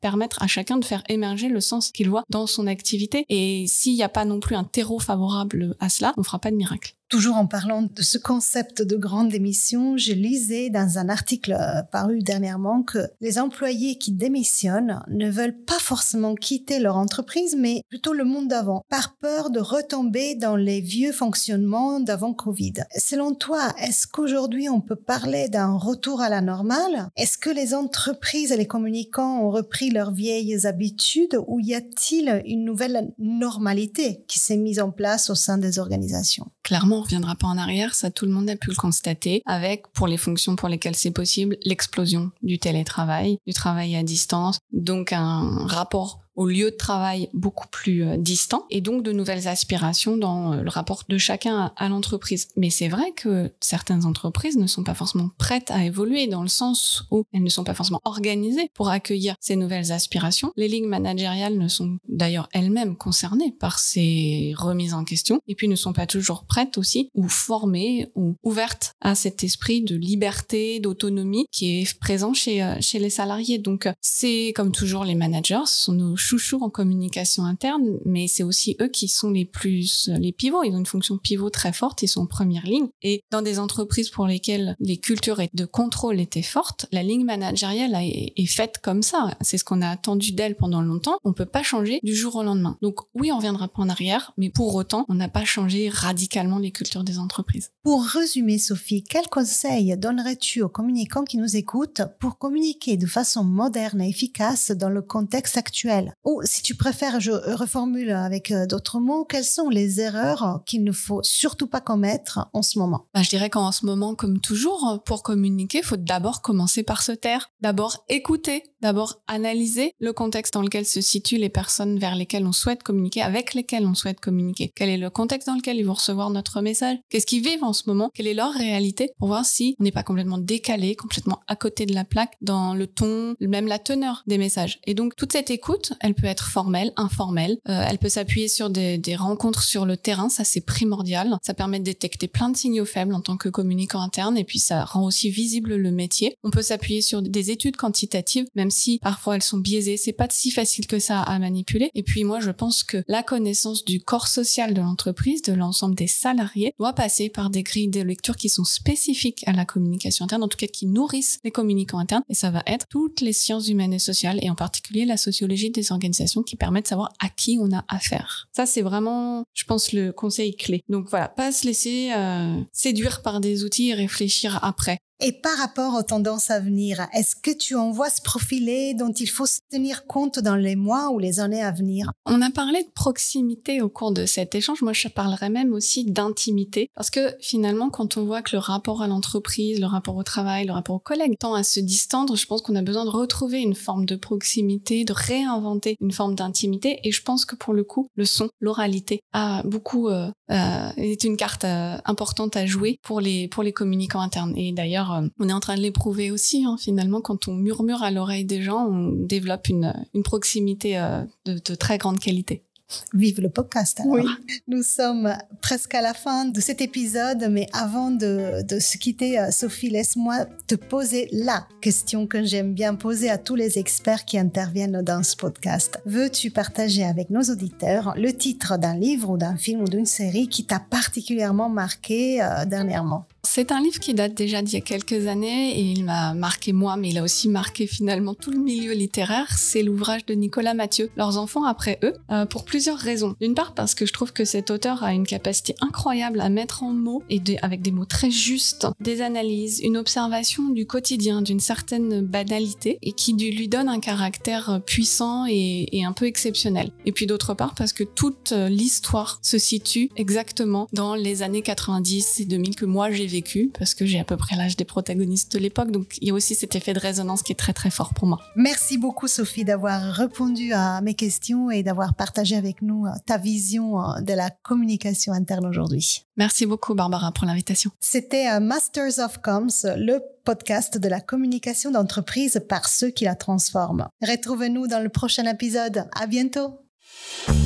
permettre 0.00 0.42
à 0.42 0.46
chacun 0.46 0.76
de 0.76 0.84
faire 0.84 1.02
émerger 1.08 1.48
le 1.48 1.60
sens 1.60 1.90
qu'il 1.90 2.10
voit 2.10 2.24
dans 2.28 2.46
son 2.46 2.66
activité. 2.66 3.24
Et 3.28 3.66
s'il 3.66 3.94
n'y 3.94 4.02
a 4.02 4.08
pas 4.08 4.24
non 4.24 4.40
plus 4.40 4.56
un 4.56 4.64
terreau 4.64 4.98
favorable 4.98 5.76
à 5.80 5.88
cela, 5.88 6.12
on 6.16 6.22
fera 6.22 6.38
pas 6.38 6.50
de 6.50 6.56
miracle. 6.56 6.97
Toujours 7.08 7.36
en 7.36 7.46
parlant 7.46 7.80
de 7.80 8.02
ce 8.02 8.18
concept 8.18 8.82
de 8.82 8.94
grande 8.94 9.30
démission, 9.30 9.96
je 9.96 10.12
lisais 10.12 10.68
dans 10.68 10.98
un 10.98 11.08
article 11.08 11.56
euh, 11.58 11.82
paru 11.90 12.18
dernièrement 12.18 12.82
que 12.82 12.98
les 13.22 13.38
employés 13.38 13.96
qui 13.96 14.12
démissionnent 14.12 15.02
ne 15.08 15.30
veulent 15.30 15.58
pas 15.64 15.78
forcément 15.78 16.34
quitter 16.34 16.78
leur 16.78 16.98
entreprise, 16.98 17.56
mais 17.58 17.80
plutôt 17.88 18.12
le 18.12 18.24
monde 18.24 18.48
d'avant, 18.48 18.84
par 18.90 19.16
peur 19.16 19.48
de 19.48 19.58
retomber 19.58 20.34
dans 20.34 20.54
les 20.54 20.82
vieux 20.82 21.12
fonctionnements 21.12 21.98
d'avant 21.98 22.34
Covid. 22.34 22.74
Selon 22.94 23.34
toi, 23.34 23.72
est-ce 23.78 24.06
qu'aujourd'hui 24.06 24.68
on 24.68 24.82
peut 24.82 24.94
parler 24.94 25.48
d'un 25.48 25.72
retour 25.72 26.20
à 26.20 26.28
la 26.28 26.42
normale? 26.42 27.08
Est-ce 27.16 27.38
que 27.38 27.48
les 27.48 27.72
entreprises 27.72 28.52
et 28.52 28.58
les 28.58 28.66
communicants 28.66 29.40
ont 29.40 29.50
repris 29.50 29.88
leurs 29.88 30.12
vieilles 30.12 30.66
habitudes 30.66 31.38
ou 31.46 31.58
y 31.58 31.74
a-t-il 31.74 32.42
une 32.44 32.66
nouvelle 32.66 33.14
normalité 33.18 34.24
qui 34.28 34.38
s'est 34.38 34.58
mise 34.58 34.78
en 34.78 34.90
place 34.90 35.30
au 35.30 35.34
sein 35.34 35.56
des 35.56 35.78
organisations? 35.78 36.50
Clairement, 36.68 36.98
on 36.98 37.02
reviendra 37.02 37.34
pas 37.34 37.46
en 37.46 37.56
arrière, 37.56 37.94
ça 37.94 38.10
tout 38.10 38.26
le 38.26 38.30
monde 38.30 38.50
a 38.50 38.54
pu 38.54 38.68
le 38.68 38.76
constater, 38.76 39.42
avec, 39.46 39.88
pour 39.94 40.06
les 40.06 40.18
fonctions 40.18 40.54
pour 40.54 40.68
lesquelles 40.68 40.96
c'est 40.96 41.10
possible, 41.10 41.56
l'explosion 41.64 42.30
du 42.42 42.58
télétravail, 42.58 43.38
du 43.46 43.54
travail 43.54 43.96
à 43.96 44.02
distance, 44.02 44.58
donc 44.70 45.14
un 45.14 45.66
rapport 45.66 46.20
au 46.38 46.46
lieu 46.46 46.70
de 46.70 46.76
travail 46.76 47.28
beaucoup 47.34 47.66
plus 47.66 48.04
euh, 48.04 48.16
distant 48.16 48.64
et 48.70 48.80
donc 48.80 49.02
de 49.02 49.10
nouvelles 49.10 49.48
aspirations 49.48 50.16
dans 50.16 50.52
euh, 50.52 50.62
le 50.62 50.70
rapport 50.70 51.02
de 51.08 51.18
chacun 51.18 51.72
à, 51.76 51.88
l'entreprise. 51.88 52.48
Mais 52.56 52.70
c'est 52.70 52.86
vrai 52.86 53.10
que 53.10 53.50
certaines 53.60 54.04
entreprises 54.04 54.56
ne 54.56 54.68
sont 54.68 54.84
pas 54.84 54.94
forcément 54.94 55.30
prêtes 55.36 55.72
à 55.72 55.84
évoluer 55.84 56.28
dans 56.28 56.42
le 56.42 56.48
sens 56.48 57.04
où 57.10 57.24
elles 57.32 57.42
ne 57.42 57.48
sont 57.48 57.64
pas 57.64 57.74
forcément 57.74 58.00
organisées 58.04 58.70
pour 58.72 58.88
accueillir 58.88 59.34
ces 59.40 59.56
nouvelles 59.56 59.90
aspirations. 59.90 60.52
Les 60.56 60.68
lignes 60.68 60.86
managériales 60.86 61.58
ne 61.58 61.66
sont 61.66 61.98
d'ailleurs 62.08 62.48
elles-mêmes 62.52 62.96
concernées 62.96 63.50
par 63.58 63.80
ces 63.80 64.54
remises 64.56 64.94
en 64.94 65.02
question 65.02 65.40
et 65.48 65.56
puis 65.56 65.66
ne 65.66 65.74
sont 65.74 65.92
pas 65.92 66.06
toujours 66.06 66.44
prêtes 66.44 66.78
aussi 66.78 67.10
ou 67.14 67.28
formées 67.28 68.12
ou 68.14 68.36
ouvertes 68.44 68.92
à 69.00 69.16
cet 69.16 69.42
esprit 69.42 69.82
de 69.82 69.96
liberté, 69.96 70.78
d'autonomie 70.78 71.46
qui 71.50 71.80
est 71.80 71.98
présent 71.98 72.32
chez, 72.32 72.62
euh, 72.62 72.76
chez 72.80 73.00
les 73.00 73.10
salariés. 73.10 73.58
Donc 73.58 73.88
c'est 74.00 74.52
comme 74.54 74.70
toujours 74.70 75.04
les 75.04 75.16
managers, 75.16 75.66
ce 75.66 75.82
sont 75.86 75.92
nos 75.94 76.16
chouchous 76.28 76.58
en 76.60 76.68
communication 76.68 77.44
interne, 77.44 77.98
mais 78.04 78.28
c'est 78.28 78.42
aussi 78.42 78.76
eux 78.82 78.88
qui 78.88 79.08
sont 79.08 79.30
les 79.30 79.46
plus 79.46 80.10
les 80.20 80.32
pivots. 80.32 80.62
Ils 80.62 80.74
ont 80.74 80.78
une 80.78 80.84
fonction 80.84 81.16
pivot 81.16 81.48
très 81.48 81.72
forte, 81.72 82.02
ils 82.02 82.08
sont 82.08 82.22
en 82.22 82.26
première 82.26 82.66
ligne. 82.66 82.88
Et 83.00 83.22
dans 83.30 83.40
des 83.40 83.58
entreprises 83.58 84.10
pour 84.10 84.26
lesquelles 84.26 84.76
les 84.78 84.98
cultures 84.98 85.40
de 85.54 85.64
contrôle 85.64 86.20
étaient 86.20 86.42
fortes, 86.42 86.84
la 86.92 87.02
ligne 87.02 87.24
managériale 87.24 87.94
est, 87.94 88.46
faite 88.46 88.78
comme 88.82 89.02
ça. 89.02 89.36
C'est 89.40 89.58
ce 89.58 89.64
qu'on 89.64 89.82
a 89.82 89.88
attendu 89.88 90.32
d'elle 90.32 90.56
pendant 90.56 90.82
longtemps. 90.82 91.18
On 91.24 91.32
peut 91.32 91.46
pas 91.46 91.62
changer 91.62 92.00
du 92.02 92.14
jour 92.14 92.36
au 92.36 92.42
lendemain. 92.42 92.76
Donc 92.82 93.00
oui, 93.14 93.32
on 93.32 93.36
reviendra 93.36 93.68
pas 93.68 93.82
en 93.82 93.88
arrière, 93.88 94.32
mais 94.36 94.50
pour 94.50 94.74
autant, 94.74 95.06
on 95.08 95.14
n'a 95.14 95.28
pas 95.28 95.44
changé 95.44 95.88
radicalement 95.88 96.58
les 96.58 96.72
cultures 96.72 97.04
des 97.04 97.18
entreprises. 97.18 97.70
Pour 97.82 98.04
résumer, 98.04 98.58
Sophie, 98.58 99.02
quel 99.02 99.28
conseil 99.28 99.96
donnerais-tu 99.96 100.62
aux 100.62 100.68
communicants 100.68 101.24
qui 101.24 101.38
nous 101.38 101.56
écoutent 101.56 102.02
pour 102.20 102.38
communiquer 102.38 102.96
de 102.96 103.06
façon 103.06 103.44
moderne 103.44 104.00
et 104.02 104.08
efficace 104.08 104.72
dans 104.72 104.90
le 104.90 105.02
contexte 105.02 105.56
actuel? 105.56 106.12
Ou 106.24 106.40
si 106.44 106.62
tu 106.62 106.74
préfères, 106.74 107.20
je 107.20 107.30
reformule 107.32 108.10
avec 108.10 108.50
euh, 108.50 108.66
d'autres 108.66 108.98
mots, 109.00 109.24
quelles 109.24 109.44
sont 109.44 109.68
les 109.68 110.00
erreurs 110.00 110.62
qu'il 110.66 110.84
ne 110.84 110.92
faut 110.92 111.20
surtout 111.22 111.66
pas 111.66 111.80
commettre 111.80 112.48
en 112.52 112.62
ce 112.62 112.78
moment? 112.78 113.06
Bah, 113.14 113.22
Je 113.22 113.30
dirais 113.30 113.50
qu'en 113.50 113.72
ce 113.72 113.86
moment, 113.86 114.14
comme 114.14 114.40
toujours, 114.40 115.02
pour 115.04 115.22
communiquer, 115.22 115.78
il 115.78 115.84
faut 115.84 115.96
d'abord 115.96 116.42
commencer 116.42 116.82
par 116.82 117.02
se 117.02 117.12
taire, 117.12 117.50
d'abord 117.60 118.04
écouter, 118.08 118.62
d'abord 118.80 119.20
analyser 119.26 119.92
le 120.00 120.12
contexte 120.12 120.54
dans 120.54 120.62
lequel 120.62 120.86
se 120.86 121.00
situent 121.00 121.38
les 121.38 121.48
personnes 121.48 121.98
vers 121.98 122.14
lesquelles 122.14 122.46
on 122.46 122.52
souhaite 122.52 122.82
communiquer, 122.82 123.22
avec 123.22 123.54
lesquelles 123.54 123.86
on 123.86 123.94
souhaite 123.94 124.20
communiquer. 124.20 124.72
Quel 124.74 124.88
est 124.88 124.98
le 124.98 125.10
contexte 125.10 125.48
dans 125.48 125.54
lequel 125.54 125.76
ils 125.76 125.84
vont 125.84 125.94
recevoir 125.94 126.30
notre 126.30 126.60
message? 126.60 126.98
Qu'est-ce 127.08 127.26
qu'ils 127.26 127.42
vivent 127.42 127.64
en 127.64 127.72
ce 127.72 127.84
moment? 127.86 128.10
Quelle 128.14 128.26
est 128.26 128.34
leur 128.34 128.52
réalité? 128.52 129.10
Pour 129.18 129.28
voir 129.28 129.44
si 129.44 129.76
on 129.78 129.84
n'est 129.84 129.92
pas 129.92 130.02
complètement 130.02 130.38
décalé, 130.38 130.94
complètement 130.94 131.40
à 131.46 131.56
côté 131.56 131.86
de 131.86 131.94
la 131.94 132.04
plaque 132.04 132.34
dans 132.40 132.74
le 132.74 132.86
ton, 132.86 133.34
même 133.40 133.66
la 133.66 133.78
teneur 133.78 134.22
des 134.26 134.38
messages. 134.38 134.80
Et 134.86 134.94
donc 134.94 135.16
toute 135.16 135.32
cette 135.32 135.50
écoute, 135.50 135.92
elle 136.00 136.14
peut 136.14 136.26
être 136.26 136.48
formelle, 136.48 136.92
informelle. 136.96 137.58
Euh, 137.68 137.84
elle 137.88 137.98
peut 137.98 138.08
s'appuyer 138.08 138.48
sur 138.48 138.70
des, 138.70 139.00
rencontres 139.16 139.62
sur 139.62 139.86
le 139.86 139.96
terrain, 139.96 140.28
ça 140.28 140.44
c'est 140.44 140.60
primordial. 140.60 141.38
Ça 141.42 141.54
permet 141.54 141.78
de 141.78 141.84
détecter 141.84 142.28
plein 142.28 142.50
de 142.50 142.56
signaux 142.56 142.84
faibles 142.84 143.14
en 143.14 143.20
tant 143.20 143.36
que 143.36 143.48
communicant 143.48 144.00
interne 144.00 144.36
et 144.36 144.44
puis 144.44 144.58
ça 144.58 144.84
rend 144.84 145.04
aussi 145.04 145.30
visible 145.30 145.74
le 145.74 145.90
métier. 145.90 146.36
On 146.44 146.50
peut 146.50 146.62
s'appuyer 146.62 147.00
sur 147.00 147.22
des 147.22 147.50
études 147.50 147.76
quantitatives, 147.76 148.46
même 148.54 148.67
si 148.70 148.98
parfois 149.00 149.36
elles 149.36 149.42
sont 149.42 149.58
biaisées. 149.58 149.96
C'est 149.96 150.12
pas 150.12 150.28
si 150.30 150.50
facile 150.50 150.86
que 150.86 150.98
ça 150.98 151.20
à 151.22 151.38
manipuler. 151.38 151.90
Et 151.94 152.02
puis 152.02 152.24
moi 152.24 152.40
je 152.40 152.50
pense 152.50 152.84
que 152.84 153.02
la 153.08 153.22
connaissance 153.22 153.84
du 153.84 154.00
corps 154.00 154.28
social 154.28 154.74
de 154.74 154.80
l'entreprise, 154.80 155.42
de 155.42 155.52
l'ensemble 155.52 155.94
des 155.94 156.06
salariés, 156.06 156.74
doit 156.78 156.92
passer 156.92 157.28
par 157.28 157.50
des 157.50 157.62
grilles 157.62 157.88
de 157.88 158.00
lecture 158.00 158.36
qui 158.36 158.48
sont 158.48 158.64
spécifiques 158.64 159.44
à 159.46 159.52
la 159.52 159.64
communication 159.64 160.24
interne, 160.24 160.42
en 160.42 160.48
tout 160.48 160.56
cas 160.56 160.66
qui 160.66 160.86
nourrissent 160.86 161.38
les 161.44 161.50
communicants 161.50 161.98
internes. 161.98 162.22
Et 162.28 162.34
ça 162.34 162.50
va 162.50 162.62
être 162.66 162.86
toutes 162.88 163.20
les 163.20 163.32
sciences 163.32 163.68
humaines 163.68 163.92
et 163.92 163.98
sociales 163.98 164.38
et 164.42 164.50
en 164.50 164.54
particulier 164.54 165.04
la 165.04 165.16
sociologie 165.16 165.70
des 165.70 165.92
organisations 165.92 166.42
qui 166.42 166.56
permet 166.56 166.82
de 166.82 166.86
savoir 166.86 167.12
à 167.20 167.28
qui 167.28 167.58
on 167.60 167.72
a 167.72 167.84
affaire. 167.88 168.48
Ça, 168.52 168.66
c'est 168.66 168.82
vraiment, 168.82 169.44
je 169.54 169.64
pense, 169.64 169.92
le 169.92 170.12
conseil 170.12 170.56
clé. 170.56 170.82
Donc 170.88 171.08
voilà, 171.08 171.28
pas 171.28 171.52
se 171.52 171.66
laisser 171.66 172.10
euh, 172.14 172.60
séduire 172.72 173.22
par 173.22 173.40
des 173.40 173.64
outils 173.64 173.90
et 173.90 173.94
réfléchir 173.94 174.58
après. 174.62 174.98
Et 175.20 175.32
par 175.32 175.58
rapport 175.58 175.94
aux 175.94 176.04
tendances 176.04 176.48
à 176.50 176.60
venir, 176.60 177.08
est-ce 177.12 177.34
que 177.34 177.50
tu 177.50 177.74
en 177.74 177.90
vois 177.90 178.08
se 178.08 178.22
profiler 178.22 178.94
dont 178.94 179.10
il 179.10 179.28
faut 179.28 179.46
se 179.46 179.58
tenir 179.68 180.06
compte 180.06 180.38
dans 180.38 180.54
les 180.54 180.76
mois 180.76 181.10
ou 181.10 181.18
les 181.18 181.40
années 181.40 181.62
à 181.62 181.72
venir? 181.72 182.12
On 182.24 182.40
a 182.40 182.50
parlé 182.50 182.84
de 182.84 182.90
proximité 182.94 183.82
au 183.82 183.88
cours 183.88 184.12
de 184.12 184.26
cet 184.26 184.54
échange. 184.54 184.80
Moi, 184.80 184.92
je 184.92 185.08
parlerais 185.08 185.50
même 185.50 185.72
aussi 185.72 186.04
d'intimité. 186.04 186.88
Parce 186.94 187.10
que 187.10 187.34
finalement, 187.40 187.90
quand 187.90 188.16
on 188.16 188.26
voit 188.26 188.42
que 188.42 188.54
le 188.54 188.60
rapport 188.60 189.02
à 189.02 189.08
l'entreprise, 189.08 189.80
le 189.80 189.86
rapport 189.86 190.14
au 190.14 190.22
travail, 190.22 190.66
le 190.66 190.72
rapport 190.72 190.94
aux 190.94 191.00
collègues 191.00 191.36
tend 191.36 191.54
à 191.54 191.64
se 191.64 191.80
distendre, 191.80 192.36
je 192.36 192.46
pense 192.46 192.62
qu'on 192.62 192.76
a 192.76 192.82
besoin 192.82 193.04
de 193.04 193.10
retrouver 193.10 193.60
une 193.60 193.74
forme 193.74 194.06
de 194.06 194.14
proximité, 194.14 195.04
de 195.04 195.12
réinventer 195.12 195.96
une 196.00 196.12
forme 196.12 196.36
d'intimité. 196.36 197.00
Et 197.02 197.10
je 197.10 197.22
pense 197.22 197.44
que 197.44 197.56
pour 197.56 197.74
le 197.74 197.82
coup, 197.82 198.08
le 198.14 198.24
son, 198.24 198.50
l'oralité 198.60 199.20
a 199.32 199.64
beaucoup 199.64 200.08
euh, 200.10 200.30
euh, 200.52 200.90
est 200.96 201.24
une 201.24 201.36
carte 201.36 201.64
euh, 201.64 201.96
importante 202.04 202.56
à 202.56 202.66
jouer 202.66 202.98
pour 203.02 203.20
les 203.20 203.48
pour 203.48 203.64
les 203.64 203.72
communicants 203.72 204.20
internes. 204.20 204.54
Et 204.56 204.70
d'ailleurs, 204.70 205.07
euh, 205.12 205.28
on 205.38 205.48
est 205.48 205.52
en 205.52 205.60
train 205.60 205.76
de 205.76 205.80
l'éprouver 205.80 206.30
aussi. 206.30 206.64
Hein, 206.64 206.76
finalement, 206.78 207.20
quand 207.20 207.48
on 207.48 207.54
murmure 207.54 208.02
à 208.02 208.10
l'oreille 208.10 208.44
des 208.44 208.62
gens, 208.62 208.86
on 208.86 209.12
développe 209.12 209.68
une 209.68 209.94
une 210.14 210.22
proximité 210.22 210.98
euh, 210.98 211.22
de, 211.44 211.54
de 211.54 211.74
très 211.74 211.98
grande 211.98 212.18
qualité. 212.18 212.64
Vive 213.12 213.42
le 213.42 213.50
podcast. 213.50 214.00
Alors. 214.00 214.14
Oui. 214.14 214.24
Nous 214.66 214.82
sommes 214.82 215.36
presque 215.60 215.94
à 215.94 216.00
la 216.00 216.14
fin 216.14 216.46
de 216.46 216.58
cet 216.58 216.80
épisode, 216.80 217.46
mais 217.50 217.66
avant 217.74 218.10
de, 218.10 218.62
de 218.62 218.78
se 218.78 218.96
quitter, 218.96 219.38
euh, 219.38 219.50
Sophie, 219.50 219.90
laisse-moi 219.90 220.46
te 220.66 220.74
poser 220.74 221.28
la 221.32 221.66
question 221.82 222.26
que 222.26 222.42
j'aime 222.42 222.72
bien 222.72 222.94
poser 222.94 223.28
à 223.28 223.36
tous 223.36 223.56
les 223.56 223.78
experts 223.78 224.24
qui 224.24 224.38
interviennent 224.38 225.02
dans 225.02 225.22
ce 225.22 225.36
podcast. 225.36 225.98
Veux-tu 226.06 226.50
partager 226.50 227.04
avec 227.04 227.28
nos 227.28 227.42
auditeurs 227.42 228.14
le 228.16 228.32
titre 228.32 228.78
d'un 228.78 228.96
livre 228.96 229.30
ou 229.30 229.36
d'un 229.36 229.56
film 229.56 229.82
ou 229.82 229.88
d'une 229.88 230.06
série 230.06 230.48
qui 230.48 230.64
t'a 230.64 230.80
particulièrement 230.80 231.68
marqué 231.68 232.42
euh, 232.42 232.64
dernièrement? 232.64 233.26
C'est 233.50 233.72
un 233.72 233.80
livre 233.80 233.98
qui 233.98 234.12
date 234.12 234.34
déjà 234.34 234.60
d'il 234.60 234.74
y 234.74 234.76
a 234.76 234.82
quelques 234.82 235.26
années 235.26 235.70
et 235.78 235.80
il 235.80 236.04
m'a 236.04 236.34
marqué 236.34 236.74
moi, 236.74 236.98
mais 236.98 237.08
il 237.08 237.18
a 237.18 237.22
aussi 237.22 237.48
marqué 237.48 237.86
finalement 237.86 238.34
tout 238.34 238.50
le 238.50 238.58
milieu 238.58 238.92
littéraire. 238.92 239.56
C'est 239.56 239.82
l'ouvrage 239.82 240.26
de 240.26 240.34
Nicolas 240.34 240.74
Mathieu, 240.74 241.10
Leurs 241.16 241.38
enfants 241.38 241.64
après 241.64 241.98
eux, 242.04 242.12
euh, 242.30 242.44
pour 242.44 242.66
plusieurs 242.66 242.98
raisons. 242.98 243.36
D'une 243.40 243.54
part 243.54 243.72
parce 243.72 243.94
que 243.94 244.04
je 244.04 244.12
trouve 244.12 244.34
que 244.34 244.44
cet 244.44 244.70
auteur 244.70 245.02
a 245.02 245.14
une 245.14 245.26
capacité 245.26 245.74
incroyable 245.80 246.42
à 246.42 246.50
mettre 246.50 246.82
en 246.82 246.92
mots 246.92 247.22
et 247.30 247.40
avec 247.62 247.80
des 247.80 247.90
mots 247.90 248.04
très 248.04 248.30
justes, 248.30 248.86
des 249.00 249.22
analyses, 249.22 249.80
une 249.82 249.96
observation 249.96 250.68
du 250.68 250.86
quotidien, 250.86 251.40
d'une 251.40 251.58
certaine 251.58 252.20
banalité 252.20 252.98
et 253.00 253.12
qui 253.12 253.32
lui 253.32 253.66
donne 253.66 253.88
un 253.88 253.98
caractère 254.00 254.70
euh, 254.70 254.78
puissant 254.78 255.46
et, 255.48 255.88
et 255.98 256.04
un 256.04 256.12
peu 256.12 256.26
exceptionnel. 256.26 256.92
Et 257.06 257.12
puis 257.12 257.26
d'autre 257.26 257.54
part 257.54 257.74
parce 257.74 257.94
que 257.94 258.04
toute 258.04 258.52
euh, 258.52 258.68
l'histoire 258.68 259.40
se 259.42 259.56
situe 259.56 260.10
exactement 260.16 260.86
dans 260.92 261.14
les 261.14 261.42
années 261.42 261.62
90 261.62 262.40
et 262.40 262.44
2000 262.44 262.76
que 262.76 262.84
moi 262.84 263.10
j'ai 263.10 263.26
vécu 263.26 263.37
parce 263.78 263.94
que 263.94 264.06
j'ai 264.06 264.18
à 264.18 264.24
peu 264.24 264.36
près 264.36 264.56
l'âge 264.56 264.76
des 264.76 264.84
protagonistes 264.84 265.52
de 265.52 265.58
l'époque. 265.58 265.90
Donc 265.90 266.16
il 266.20 266.28
y 266.28 266.30
a 266.30 266.34
aussi 266.34 266.54
cet 266.54 266.74
effet 266.76 266.92
de 266.92 266.98
résonance 266.98 267.42
qui 267.42 267.52
est 267.52 267.56
très 267.56 267.72
très 267.72 267.90
fort 267.90 268.14
pour 268.14 268.26
moi. 268.26 268.40
Merci 268.56 268.98
beaucoup, 268.98 269.28
Sophie, 269.28 269.64
d'avoir 269.64 270.00
répondu 270.00 270.72
à 270.72 271.00
mes 271.00 271.14
questions 271.14 271.70
et 271.70 271.82
d'avoir 271.82 272.14
partagé 272.14 272.56
avec 272.56 272.82
nous 272.82 273.06
euh, 273.06 273.10
ta 273.26 273.38
vision 273.38 274.00
euh, 274.00 274.20
de 274.20 274.32
la 274.32 274.50
communication 274.50 275.32
interne 275.32 275.66
aujourd'hui. 275.66 276.24
Merci 276.36 276.66
beaucoup 276.66 276.94
Barbara 276.94 277.32
pour 277.32 277.46
l'invitation. 277.46 277.90
C'était 278.00 278.48
euh, 278.48 278.60
Masters 278.60 279.18
of 279.18 279.38
Comms, 279.38 279.84
le 279.84 280.20
podcast 280.44 280.98
de 280.98 281.08
la 281.08 281.20
communication 281.20 281.90
d'entreprise 281.90 282.60
par 282.68 282.88
ceux 282.88 283.10
qui 283.10 283.24
la 283.24 283.34
transforment. 283.34 284.06
Retrouvez-nous 284.22 284.86
dans 284.86 285.02
le 285.02 285.08
prochain 285.08 285.44
épisode. 285.44 286.08
À 286.14 286.26
bientôt. 286.26 286.80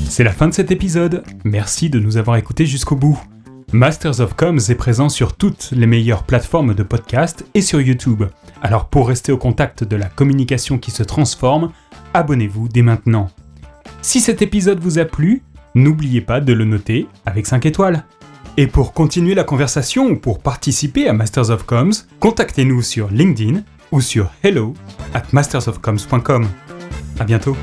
C'est 0.09 0.25
la 0.25 0.33
fin 0.33 0.49
de 0.49 0.55
cet 0.55 0.71
épisode. 0.71 1.23
Merci 1.45 1.91
de 1.91 1.99
nous 1.99 2.17
avoir 2.17 2.37
écoutés 2.37 2.67
jusqu'au 2.67 2.97
bout. 2.97 3.21
Masters 3.73 4.21
of 4.21 4.35
Comms 4.35 4.59
est 4.69 4.75
présent 4.75 5.09
sur 5.09 5.35
toutes 5.35 5.71
les 5.73 5.87
meilleures 5.87 6.25
plateformes 6.25 6.75
de 6.75 6.83
podcast 6.83 7.47
et 7.55 7.63
sur 7.63 7.81
YouTube. 7.81 8.25
Alors 8.61 8.89
pour 8.89 9.09
rester 9.09 9.33
au 9.33 9.39
contact 9.39 9.83
de 9.83 9.97
la 9.97 10.09
communication 10.09 10.77
qui 10.77 10.91
se 10.91 11.03
transforme, 11.03 11.73
abonnez-vous 12.13 12.69
dès 12.69 12.83
maintenant. 12.83 13.31
Si 14.03 14.21
cet 14.21 14.43
épisode 14.43 14.79
vous 14.79 14.99
a 14.99 15.07
plu, 15.07 15.43
n'oubliez 15.75 16.21
pas 16.21 16.43
de 16.43 16.53
le 16.53 16.67
noter 16.67 17.07
avec 17.25 17.47
5 17.47 17.65
étoiles. 17.65 18.05
Et 18.59 18.67
pour 18.67 18.93
continuer 18.93 19.35
la 19.35 19.45
conversation 19.45 20.11
ou 20.11 20.17
pour 20.17 20.41
participer 20.41 21.09
à 21.09 21.15
Masters 21.15 21.49
of 21.49 21.65
Comms, 21.65 21.95
contactez-nous 22.21 22.83
sur 22.83 23.09
LinkedIn 23.09 23.63
ou 23.91 24.03
sur 24.03 24.31
hello 24.43 24.75
at 25.15 25.23
mastersofcoms.com. 25.33 26.47
À 27.19 27.25
bientôt. 27.25 27.57